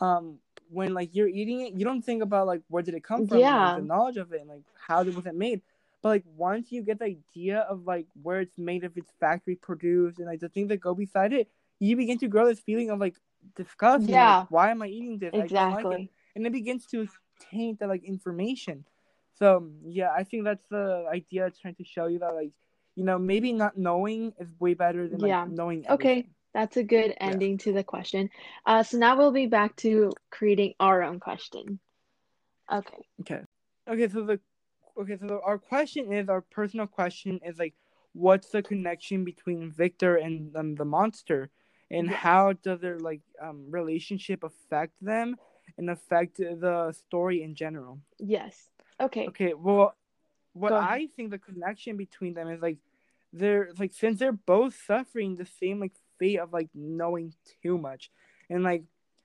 um 0.00 0.38
when 0.70 0.94
like 0.94 1.14
you're 1.14 1.28
eating 1.28 1.60
it, 1.60 1.74
you 1.74 1.84
don't 1.84 2.02
think 2.02 2.22
about 2.22 2.46
like 2.46 2.62
where 2.68 2.82
did 2.82 2.94
it 2.94 3.04
come 3.04 3.26
from, 3.26 3.36
and, 3.38 3.44
like, 3.44 3.52
Yeah. 3.52 3.76
the 3.76 3.86
knowledge 3.86 4.16
of 4.16 4.32
it, 4.32 4.40
and 4.40 4.48
like 4.50 4.62
how 4.88 5.02
was 5.04 5.26
it 5.26 5.34
made. 5.34 5.60
But 6.02 6.08
like 6.08 6.24
once 6.36 6.72
you 6.72 6.82
get 6.82 6.98
the 6.98 7.04
idea 7.04 7.60
of 7.60 7.86
like 7.86 8.06
where 8.22 8.40
it's 8.40 8.58
made, 8.58 8.82
if 8.82 8.96
it's 8.96 9.12
factory 9.20 9.54
produced, 9.54 10.18
and 10.18 10.26
like 10.26 10.40
the 10.40 10.48
things 10.48 10.68
that 10.70 10.78
go 10.80 10.94
beside 10.94 11.32
it, 11.32 11.48
you 11.78 11.96
begin 11.96 12.18
to 12.18 12.28
grow 12.28 12.46
this 12.46 12.60
feeling 12.60 12.90
of 12.90 12.98
like 12.98 13.16
disgust. 13.54 14.08
Yeah. 14.08 14.38
Like, 14.38 14.50
why 14.50 14.70
am 14.70 14.82
I 14.82 14.88
eating 14.88 15.18
this? 15.18 15.30
Exactly. 15.32 15.84
Like 15.84 16.00
it. 16.00 16.08
And 16.34 16.46
it 16.46 16.52
begins 16.52 16.86
to 16.86 17.06
taint 17.38 17.78
the 17.80 17.86
like 17.86 18.02
information. 18.04 18.84
So 19.34 19.70
yeah, 19.84 20.10
I 20.16 20.24
think 20.24 20.44
that's 20.44 20.66
the 20.68 21.06
idea 21.12 21.46
it's 21.46 21.58
trying 21.58 21.74
to 21.76 21.84
show 21.84 22.06
you 22.06 22.18
that 22.20 22.34
like 22.34 22.52
you 22.94 23.04
know 23.04 23.18
maybe 23.18 23.52
not 23.52 23.76
knowing 23.76 24.32
is 24.38 24.48
way 24.58 24.74
better 24.74 25.06
than 25.08 25.20
like, 25.20 25.28
yeah. 25.28 25.46
knowing. 25.48 25.84
Everything. 25.86 26.18
Okay, 26.18 26.28
that's 26.54 26.76
a 26.76 26.82
good 26.82 27.14
ending 27.20 27.52
yeah. 27.52 27.64
to 27.64 27.72
the 27.72 27.84
question. 27.84 28.30
Uh, 28.66 28.82
so 28.82 28.98
now 28.98 29.16
we'll 29.16 29.32
be 29.32 29.46
back 29.46 29.76
to 29.76 30.12
creating 30.30 30.74
our 30.78 31.02
own 31.02 31.18
question. 31.18 31.78
Okay. 32.70 32.98
Okay. 33.20 33.40
Okay. 33.88 34.08
So 34.08 34.24
the 34.24 34.40
okay. 35.00 35.16
So 35.18 35.26
the, 35.26 35.40
our 35.40 35.58
question 35.58 36.12
is 36.12 36.28
our 36.28 36.42
personal 36.42 36.86
question 36.86 37.40
is 37.44 37.58
like, 37.58 37.74
what's 38.12 38.50
the 38.50 38.62
connection 38.62 39.24
between 39.24 39.70
Victor 39.70 40.16
and 40.16 40.54
um, 40.56 40.74
the 40.74 40.84
monster, 40.84 41.50
and 41.90 42.08
yes. 42.08 42.16
how 42.16 42.52
does 42.52 42.80
their 42.80 42.98
like 42.98 43.22
um 43.42 43.66
relationship 43.70 44.44
affect 44.44 44.92
them 45.00 45.36
and 45.78 45.90
affect 45.90 46.36
the 46.36 46.92
story 46.92 47.42
in 47.42 47.54
general? 47.54 47.98
Yes. 48.18 48.68
Okay. 49.00 49.26
Okay. 49.28 49.54
Well, 49.54 49.94
what 50.52 50.72
I 50.72 51.08
think 51.16 51.30
the 51.30 51.38
connection 51.38 51.96
between 51.96 52.34
them 52.34 52.48
is 52.48 52.60
like 52.60 52.78
they're 53.32 53.70
like 53.78 53.92
since 53.92 54.18
they're 54.18 54.32
both 54.32 54.74
suffering 54.86 55.36
the 55.36 55.46
same 55.46 55.80
like 55.80 55.92
of 56.38 56.52
like 56.52 56.68
knowing 56.74 57.34
too 57.62 57.78
much, 57.78 58.10
and 58.50 58.62
like 58.62 58.84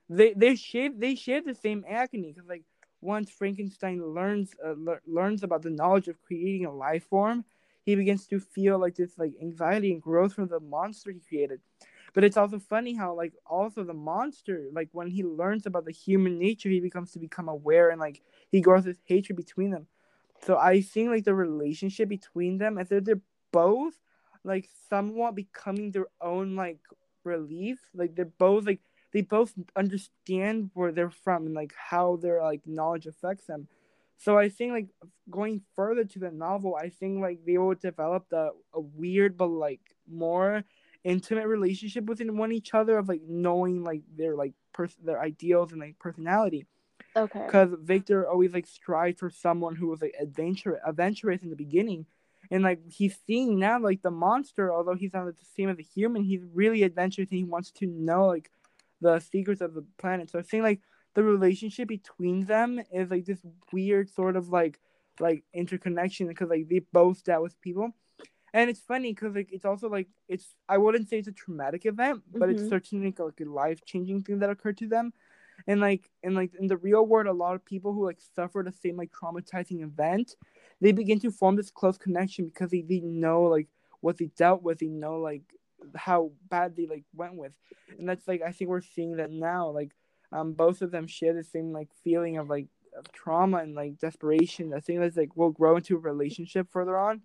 they 0.10 0.34
they 0.34 0.56
share 0.56 0.90
they 0.96 1.16
share 1.16 1.42
the 1.42 1.54
same 1.54 1.84
agony 1.88 2.34
because 2.34 2.48
like 2.50 2.64
once 3.02 3.30
Frankenstein 3.30 4.04
learns 4.14 4.54
uh, 4.66 4.74
le- 4.78 5.00
learns 5.06 5.44
about 5.44 5.62
the 5.62 5.70
knowledge 5.70 6.08
of 6.08 6.22
creating 6.24 6.66
a 6.66 6.74
life 6.74 7.06
form, 7.06 7.46
he 7.86 7.96
begins 7.96 8.28
to 8.28 8.40
feel 8.40 8.80
like 8.80 8.96
this 8.96 9.18
like 9.18 9.34
anxiety 9.42 9.92
and 9.92 10.02
growth 10.02 10.34
from 10.34 10.48
the 10.48 10.60
monster 10.60 11.12
he 11.12 11.20
created. 11.20 11.60
But 12.14 12.24
it's 12.24 12.38
also 12.38 12.58
funny 12.60 12.96
how 12.96 13.14
like 13.14 13.34
also 13.46 13.84
the 13.84 13.94
monster 13.94 14.66
like 14.72 14.90
when 14.92 15.08
he 15.08 15.24
learns 15.24 15.66
about 15.66 15.86
the 15.86 15.92
human 15.92 16.40
nature, 16.40 16.70
he 16.70 16.80
becomes 16.80 17.12
to 17.12 17.20
become 17.20 17.48
aware 17.50 17.90
and 17.90 18.00
like 18.00 18.22
he 18.52 18.62
grows 18.62 18.86
this 18.86 18.98
hatred 19.06 19.36
between 19.38 19.72
them. 19.72 19.88
So 20.46 20.58
I 20.58 20.82
think 20.82 21.10
like 21.10 21.26
the 21.26 21.36
relationship 21.36 22.10
between 22.10 22.58
them, 22.58 22.78
as 22.78 22.92
if 22.92 23.04
they're 23.04 23.22
both 23.52 24.00
like 24.44 24.70
somewhat 24.90 25.36
becoming 25.36 25.92
their 25.92 26.08
own 26.22 26.56
like 26.56 26.80
relief. 27.24 27.80
Like 27.94 28.16
they're 28.16 28.26
both 28.26 28.66
like 28.66 28.80
they 29.14 29.22
both 29.22 29.54
understand 29.76 30.72
where 30.74 30.92
they're 30.92 31.10
from 31.10 31.46
and 31.46 31.56
like 31.56 31.74
how 31.76 32.18
their 32.18 32.42
like 32.42 32.62
knowledge 32.66 33.06
affects 33.06 33.46
them. 33.46 33.68
So 34.18 34.38
I 34.38 34.50
think 34.50 34.72
like 34.74 34.88
going 35.30 35.62
further 35.76 36.04
to 36.04 36.20
the 36.20 36.32
novel, 36.32 36.76
I 36.76 36.90
think 36.90 37.22
like 37.22 37.46
they 37.46 37.58
will 37.58 37.76
develop 37.76 38.30
the 38.30 38.52
a 38.74 38.80
weird 38.80 39.38
but 39.38 39.48
like 39.48 39.82
more 40.10 40.64
intimate 41.04 41.48
relationship 41.48 42.06
within 42.06 42.38
one 42.38 42.52
each 42.52 42.74
other 42.74 42.98
of 42.98 43.08
like 43.08 43.22
knowing 43.28 43.84
like 43.84 44.02
their 44.18 44.36
like 44.36 44.54
pers- 44.74 44.98
their 45.04 45.22
ideals 45.22 45.72
and 45.72 45.82
like 45.82 46.00
personality. 46.00 46.66
Okay. 47.16 47.46
Because 47.46 47.70
Victor 47.82 48.28
always 48.28 48.54
like 48.54 48.68
strives 48.68 49.20
for 49.20 49.30
someone 49.30 49.76
who 49.76 49.88
was 49.88 50.02
like 50.02 50.16
adventurous, 50.20 50.82
adventurous 50.86 51.44
in 51.44 51.50
the 51.50 51.56
beginning, 51.56 52.06
and 52.52 52.64
like 52.64 52.80
he's 52.90 53.18
seeing 53.26 53.60
now 53.60 53.80
like 53.80 54.02
the 54.02 54.12
monster, 54.12 54.74
although 54.74 54.96
he's 54.96 55.14
not 55.14 55.26
the 55.26 55.34
same 55.56 55.70
as 55.70 55.80
a 55.80 55.84
human, 55.84 56.24
he's 56.24 56.44
really 56.54 56.84
adventurous 56.84 57.30
and 57.30 57.40
he 57.40 57.44
wants 57.44 57.72
to 57.72 57.88
know 57.88 58.28
like 58.28 58.50
the 59.02 59.20
secrets 59.20 59.62
of 59.62 59.74
the 59.74 59.86
planet. 59.98 60.30
So 60.30 60.40
I 60.40 60.42
think 60.42 60.64
like 60.64 60.82
the 61.14 61.24
relationship 61.24 61.88
between 61.88 62.46
them 62.46 62.80
is 62.92 63.10
like 63.10 63.26
this 63.26 63.40
weird 63.72 64.10
sort 64.10 64.36
of 64.36 64.50
like 64.50 64.80
like 65.20 65.44
interconnection 65.54 66.28
because 66.28 66.50
like 66.50 66.70
they 66.70 66.80
both 66.94 67.24
dealt 67.24 67.42
with 67.42 67.60
people 67.62 67.92
and 68.54 68.70
it's 68.70 68.80
funny 68.80 69.14
because 69.14 69.36
like 69.36 69.50
it's 69.52 69.66
also 69.66 69.90
like 69.90 70.08
it's 70.28 70.54
i 70.70 70.78
wouldn't 70.78 71.10
say 71.10 71.18
it's 71.18 71.28
a 71.28 71.32
traumatic 71.32 71.86
event 71.86 72.22
but 72.32 72.50
mm-hmm. 72.50 72.52
it's 72.52 72.70
certainly 72.70 73.14
like 73.18 73.40
a 73.40 73.46
life-changing 73.46 74.22
thing 74.24 74.40
that 74.40 74.50
occurred 74.50 74.78
to 74.78 74.88
them 74.88 75.12
and 75.66 75.82
like 75.82 76.10
and 76.24 76.36
like 76.36 76.52
in 76.60 76.68
the 76.68 76.78
real 76.78 77.06
world 77.06 77.28
a 77.28 77.34
lot 77.34 77.56
of 77.56 77.66
people 77.66 77.94
who 77.94 78.06
like 78.06 78.20
suffer 78.36 78.64
the 78.64 78.72
same 78.72 78.96
like 78.96 79.12
traumatizing 79.12 79.82
event 79.82 80.36
they 80.82 80.92
begin 80.92 81.20
to 81.20 81.32
form 81.32 81.56
this 81.56 81.72
close 81.72 81.98
connection 81.98 82.46
because 82.48 82.72
they, 82.72 82.82
they 82.82 83.00
know 83.00 83.44
like 83.44 83.68
what 84.02 84.18
they 84.18 84.30
dealt 84.38 84.62
with 84.62 84.80
they 84.80 84.88
know 84.88 85.18
like 85.18 85.42
how 85.96 86.32
bad 86.50 86.76
they 86.76 86.88
like 86.88 87.04
went 87.16 87.36
with. 87.36 87.54
And 87.98 88.08
that's 88.08 88.28
like 88.28 88.42
i 88.42 88.52
think 88.52 88.70
we're 88.70 88.82
seeing 88.82 89.18
that 89.18 89.32
now 89.32 89.70
like 89.70 89.92
um 90.32 90.54
both 90.54 90.82
of 90.82 90.92
them 90.92 91.08
share 91.08 91.34
the 91.34 91.44
same 91.44 91.72
like 91.72 91.90
feeling 92.04 92.38
of 92.38 92.50
like 92.50 92.68
of 92.98 93.12
trauma 93.12 93.58
and 93.58 93.76
like 93.76 94.00
desperation 94.00 94.74
i 94.74 94.80
think 94.80 95.00
that's 95.00 95.18
like 95.18 95.36
will 95.36 95.52
grow 95.52 95.76
into 95.78 95.96
a 95.96 96.00
relationship 96.00 96.68
further 96.72 96.98
on. 96.98 97.22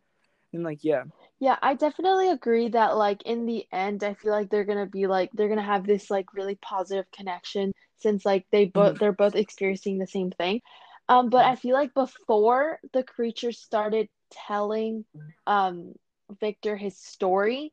And 0.54 0.64
like 0.64 0.84
yeah. 0.84 1.04
Yeah 1.40 1.56
i 1.62 1.74
definitely 1.74 2.28
agree 2.28 2.68
that 2.68 2.96
like 2.96 3.22
in 3.22 3.46
the 3.46 3.66
end 3.72 4.04
i 4.04 4.14
feel 4.14 4.32
like 4.32 4.50
they're 4.50 4.64
gonna 4.64 4.86
be 4.86 5.06
like 5.06 5.30
they're 5.32 5.48
gonna 5.48 5.62
have 5.62 5.86
this 5.86 6.10
like 6.10 6.34
really 6.34 6.56
positive 6.56 7.10
connection 7.10 7.72
since 7.98 8.24
like 8.24 8.46
they 8.50 8.66
both 8.66 8.90
mm-hmm. 8.90 8.98
they're 8.98 9.12
both 9.12 9.34
experiencing 9.34 9.98
the 9.98 10.06
same 10.06 10.30
thing 10.30 10.60
um 11.08 11.28
but 11.30 11.44
i 11.44 11.54
feel 11.56 11.74
like 11.74 11.94
before 11.94 12.78
the 12.92 13.02
creature 13.02 13.52
started 13.52 14.08
telling 14.30 15.04
um 15.46 15.92
victor 16.40 16.76
his 16.76 16.96
story 16.96 17.72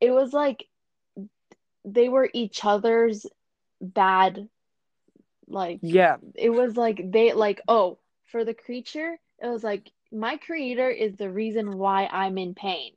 it 0.00 0.10
was 0.10 0.32
like 0.32 0.64
they 1.84 2.08
were 2.08 2.28
each 2.32 2.64
other's 2.64 3.26
bad 3.80 4.48
like 5.48 5.82
yeah 5.82 6.16
it 6.34 6.50
was 6.50 6.76
like 6.76 7.00
they 7.10 7.32
like 7.32 7.60
oh 7.68 7.98
for 8.30 8.44
the 8.44 8.54
creature 8.54 9.16
it 9.42 9.48
was 9.48 9.62
like 9.64 9.90
my 10.12 10.36
creator 10.36 10.88
is 10.90 11.16
the 11.16 11.30
reason 11.30 11.78
why 11.78 12.08
I'm 12.10 12.38
in 12.38 12.54
pain. 12.54 12.92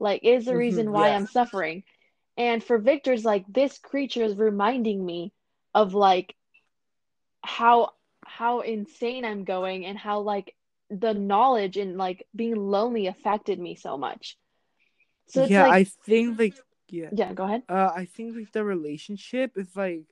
Like 0.00 0.24
is 0.24 0.46
the 0.46 0.56
mm-hmm, 0.56 0.56
reason 0.56 0.90
why 0.90 1.10
yes. 1.10 1.14
I'm 1.14 1.26
suffering. 1.26 1.84
And 2.36 2.62
for 2.62 2.78
Victor's 2.78 3.24
like 3.24 3.44
this 3.48 3.78
creature 3.78 4.24
is 4.24 4.36
reminding 4.36 5.04
me 5.04 5.32
of 5.74 5.94
like 5.94 6.34
how 7.42 7.92
how 8.26 8.60
insane 8.60 9.24
I'm 9.24 9.44
going 9.44 9.86
and 9.86 9.98
how 9.98 10.20
like 10.20 10.54
the 10.90 11.14
knowledge 11.14 11.76
and 11.76 11.96
like 11.96 12.26
being 12.34 12.56
lonely 12.56 13.06
affected 13.06 13.58
me 13.58 13.74
so 13.74 13.96
much. 13.96 14.36
So 15.26 15.44
yeah, 15.44 15.66
like, 15.66 15.72
I 15.72 15.90
think 16.06 16.38
like 16.38 16.54
yeah. 16.88 17.08
Yeah, 17.12 17.32
go 17.32 17.44
ahead. 17.44 17.62
Uh, 17.68 17.90
I 17.94 18.04
think 18.04 18.36
like 18.36 18.52
the 18.52 18.64
relationship 18.64 19.52
is 19.56 19.74
like 19.74 20.02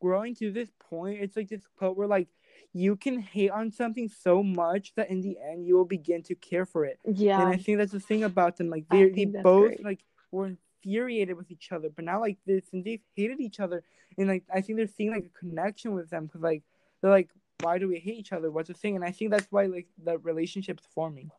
growing 0.00 0.34
to 0.36 0.52
this 0.52 0.68
point. 0.88 1.20
It's 1.20 1.36
like 1.36 1.48
this 1.48 1.66
point 1.78 1.96
where 1.96 2.06
like 2.06 2.28
you 2.72 2.96
can 2.96 3.18
hate 3.18 3.50
on 3.50 3.70
something 3.70 4.08
so 4.08 4.42
much 4.42 4.94
that 4.96 5.10
in 5.10 5.20
the 5.20 5.36
end 5.38 5.66
you 5.66 5.76
will 5.76 5.84
begin 5.84 6.22
to 6.24 6.34
care 6.34 6.64
for 6.64 6.84
it. 6.84 6.98
Yeah. 7.04 7.42
And 7.42 7.52
I 7.52 7.56
think 7.56 7.78
that's 7.78 7.92
the 7.92 8.00
thing 8.00 8.24
about 8.24 8.56
them. 8.56 8.70
Like 8.70 8.86
they 8.90 9.08
they 9.10 9.24
both 9.26 9.68
great. 9.68 9.84
like 9.84 10.00
were 10.30 10.56
infuriated 10.84 11.36
with 11.36 11.50
each 11.50 11.72
other, 11.72 11.90
but 11.90 12.04
now 12.04 12.20
like 12.20 12.38
this 12.46 12.64
and 12.72 12.84
they've 12.84 13.02
hated 13.14 13.40
each 13.40 13.60
other, 13.60 13.82
and 14.16 14.28
like 14.28 14.44
I 14.52 14.60
think 14.60 14.78
they're 14.78 14.86
seeing 14.86 15.10
like 15.10 15.26
a 15.26 15.38
connection 15.38 15.94
with 15.94 16.10
them 16.10 16.26
because 16.26 16.40
like 16.40 16.62
they're 17.00 17.10
like, 17.10 17.30
why 17.62 17.78
do 17.78 17.88
we 17.88 17.98
hate 17.98 18.18
each 18.18 18.32
other? 18.32 18.50
What's 18.50 18.68
the 18.68 18.74
thing? 18.74 18.96
And 18.96 19.04
I 19.04 19.10
think 19.10 19.30
that's 19.30 19.46
why 19.50 19.66
like 19.66 19.86
the 20.02 20.18
relationship's 20.18 20.86
forming. 20.94 21.30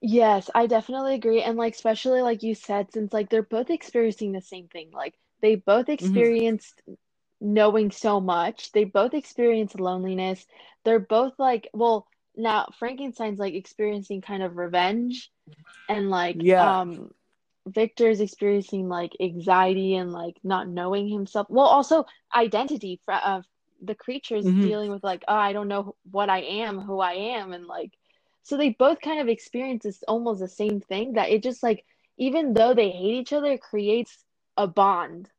Yes, 0.00 0.50
I 0.54 0.66
definitely 0.66 1.14
agree. 1.14 1.42
And 1.42 1.56
like 1.56 1.74
especially 1.74 2.22
like 2.22 2.42
you 2.42 2.54
said, 2.54 2.92
since 2.92 3.12
like 3.12 3.30
they're 3.30 3.42
both 3.42 3.70
experiencing 3.70 4.32
the 4.32 4.42
same 4.42 4.68
thing, 4.68 4.90
like 4.92 5.14
they 5.40 5.54
both 5.56 5.86
mm-hmm. 5.86 5.92
experienced 5.92 6.82
mm-hmm 6.82 6.94
knowing 7.40 7.90
so 7.90 8.20
much. 8.20 8.72
They 8.72 8.84
both 8.84 9.14
experience 9.14 9.74
loneliness. 9.74 10.44
They're 10.84 10.98
both 10.98 11.34
like, 11.38 11.68
well, 11.72 12.06
now 12.36 12.68
Frankenstein's 12.78 13.38
like 13.38 13.54
experiencing 13.54 14.20
kind 14.20 14.42
of 14.42 14.56
revenge 14.56 15.30
and 15.88 16.08
like 16.08 16.36
yeah. 16.40 16.80
um 16.80 17.10
Victor's 17.66 18.20
experiencing 18.20 18.88
like 18.88 19.12
anxiety 19.20 19.94
and 19.96 20.12
like 20.12 20.36
not 20.42 20.68
knowing 20.68 21.08
himself. 21.08 21.48
Well, 21.50 21.66
also 21.66 22.06
identity 22.34 23.00
for 23.04 23.14
uh, 23.14 23.42
the 23.82 23.94
creatures 23.94 24.44
mm-hmm. 24.44 24.62
dealing 24.62 24.90
with 24.90 25.04
like, 25.04 25.24
oh, 25.28 25.34
I 25.34 25.52
don't 25.52 25.68
know 25.68 25.94
what 26.10 26.30
I 26.30 26.40
am, 26.40 26.80
who 26.80 27.00
I 27.00 27.12
am, 27.12 27.52
and 27.52 27.66
like, 27.66 27.92
so 28.42 28.56
they 28.56 28.70
both 28.70 29.00
kind 29.00 29.20
of 29.20 29.28
experience 29.28 29.82
this 29.84 30.02
almost 30.08 30.40
the 30.40 30.48
same 30.48 30.80
thing. 30.80 31.14
That 31.14 31.30
it 31.30 31.42
just 31.42 31.62
like, 31.62 31.84
even 32.16 32.54
though 32.54 32.74
they 32.74 32.90
hate 32.90 33.14
each 33.14 33.32
other, 33.32 33.52
it 33.52 33.62
creates 33.62 34.24
a 34.56 34.66
bond 34.66 35.30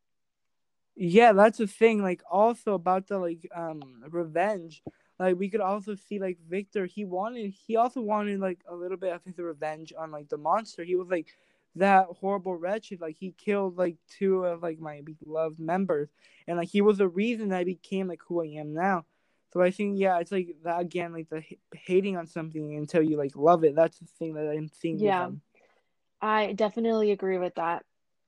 yeah 0.96 1.32
that's 1.32 1.56
the 1.56 1.66
thing 1.66 2.02
like 2.02 2.22
also 2.30 2.74
about 2.74 3.06
the 3.06 3.18
like 3.18 3.48
um 3.54 3.80
revenge 4.10 4.82
like 5.18 5.34
we 5.34 5.48
could 5.48 5.62
also 5.62 5.94
see 5.94 6.18
like 6.18 6.36
victor 6.46 6.84
he 6.84 7.06
wanted 7.06 7.54
he 7.66 7.76
also 7.76 8.02
wanted 8.02 8.38
like 8.38 8.58
a 8.68 8.74
little 8.74 8.98
bit 8.98 9.14
of 9.14 9.24
his 9.24 9.38
revenge 9.38 9.94
on 9.98 10.10
like 10.10 10.28
the 10.28 10.36
monster 10.36 10.84
he 10.84 10.96
was 10.96 11.08
like 11.08 11.28
that 11.76 12.06
horrible 12.20 12.56
wretched 12.56 13.00
like 13.00 13.16
he 13.18 13.32
killed 13.32 13.76
like 13.76 13.96
two 14.08 14.44
of 14.44 14.62
like 14.62 14.78
my 14.80 15.02
beloved 15.24 15.58
members 15.58 16.08
and 16.46 16.58
like 16.58 16.68
he 16.68 16.80
was 16.80 16.98
the 16.98 17.08
reason 17.08 17.48
that 17.48 17.58
i 17.58 17.64
became 17.64 18.08
like 18.08 18.20
who 18.26 18.42
i 18.42 18.46
am 18.46 18.74
now 18.74 19.04
so 19.52 19.62
i 19.62 19.70
think 19.70 19.98
yeah 19.98 20.18
it's 20.18 20.32
like 20.32 20.56
that 20.64 20.80
again 20.80 21.12
like 21.12 21.28
the 21.28 21.36
h- 21.36 21.58
hating 21.72 22.16
on 22.16 22.26
something 22.26 22.74
until 22.76 23.02
you 23.02 23.16
like 23.16 23.36
love 23.36 23.62
it 23.62 23.74
that's 23.76 23.98
the 23.98 24.06
thing 24.06 24.34
that 24.34 24.48
i'm 24.50 24.68
seeing 24.68 24.98
yeah 24.98 25.28
i 26.20 26.52
definitely 26.54 27.12
agree 27.12 27.38
with 27.38 27.54
that 27.54 27.84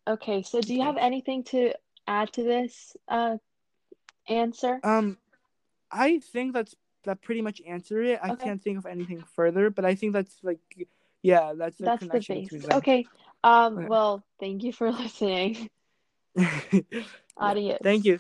okay 0.07 0.43
so 0.43 0.61
do 0.61 0.72
you 0.74 0.82
have 0.82 0.97
anything 0.97 1.43
to 1.43 1.72
add 2.07 2.32
to 2.32 2.43
this 2.43 2.97
uh 3.09 3.36
answer? 4.28 4.80
Um, 4.82 5.18
I 5.90 6.18
think 6.18 6.53
that's 6.55 6.74
that 7.05 7.22
pretty 7.22 7.43
much 7.43 7.61
answered 7.66 8.07
it. 8.07 8.20
I 8.22 8.30
okay. 8.30 8.45
can't 8.45 8.62
think 8.62 8.78
of 8.78 8.86
anything 8.86 9.22
further, 9.34 9.70
but 9.70 9.84
I 9.84 9.95
think 9.95 10.12
that's 10.12 10.36
like, 10.43 10.61
yeah, 11.22 11.53
that's 11.57 11.78
the 11.78 11.84
that's 11.86 12.07
the 12.07 12.20
base. 12.20 12.53
Okay. 12.72 13.07
Um. 13.45 13.86
Well, 13.86 14.22
thank 14.40 14.62
you 14.62 14.72
for 14.72 14.90
listening. 14.93 15.68
Adios. 17.36 17.78
Thank 17.82 18.05
you. 18.05 18.18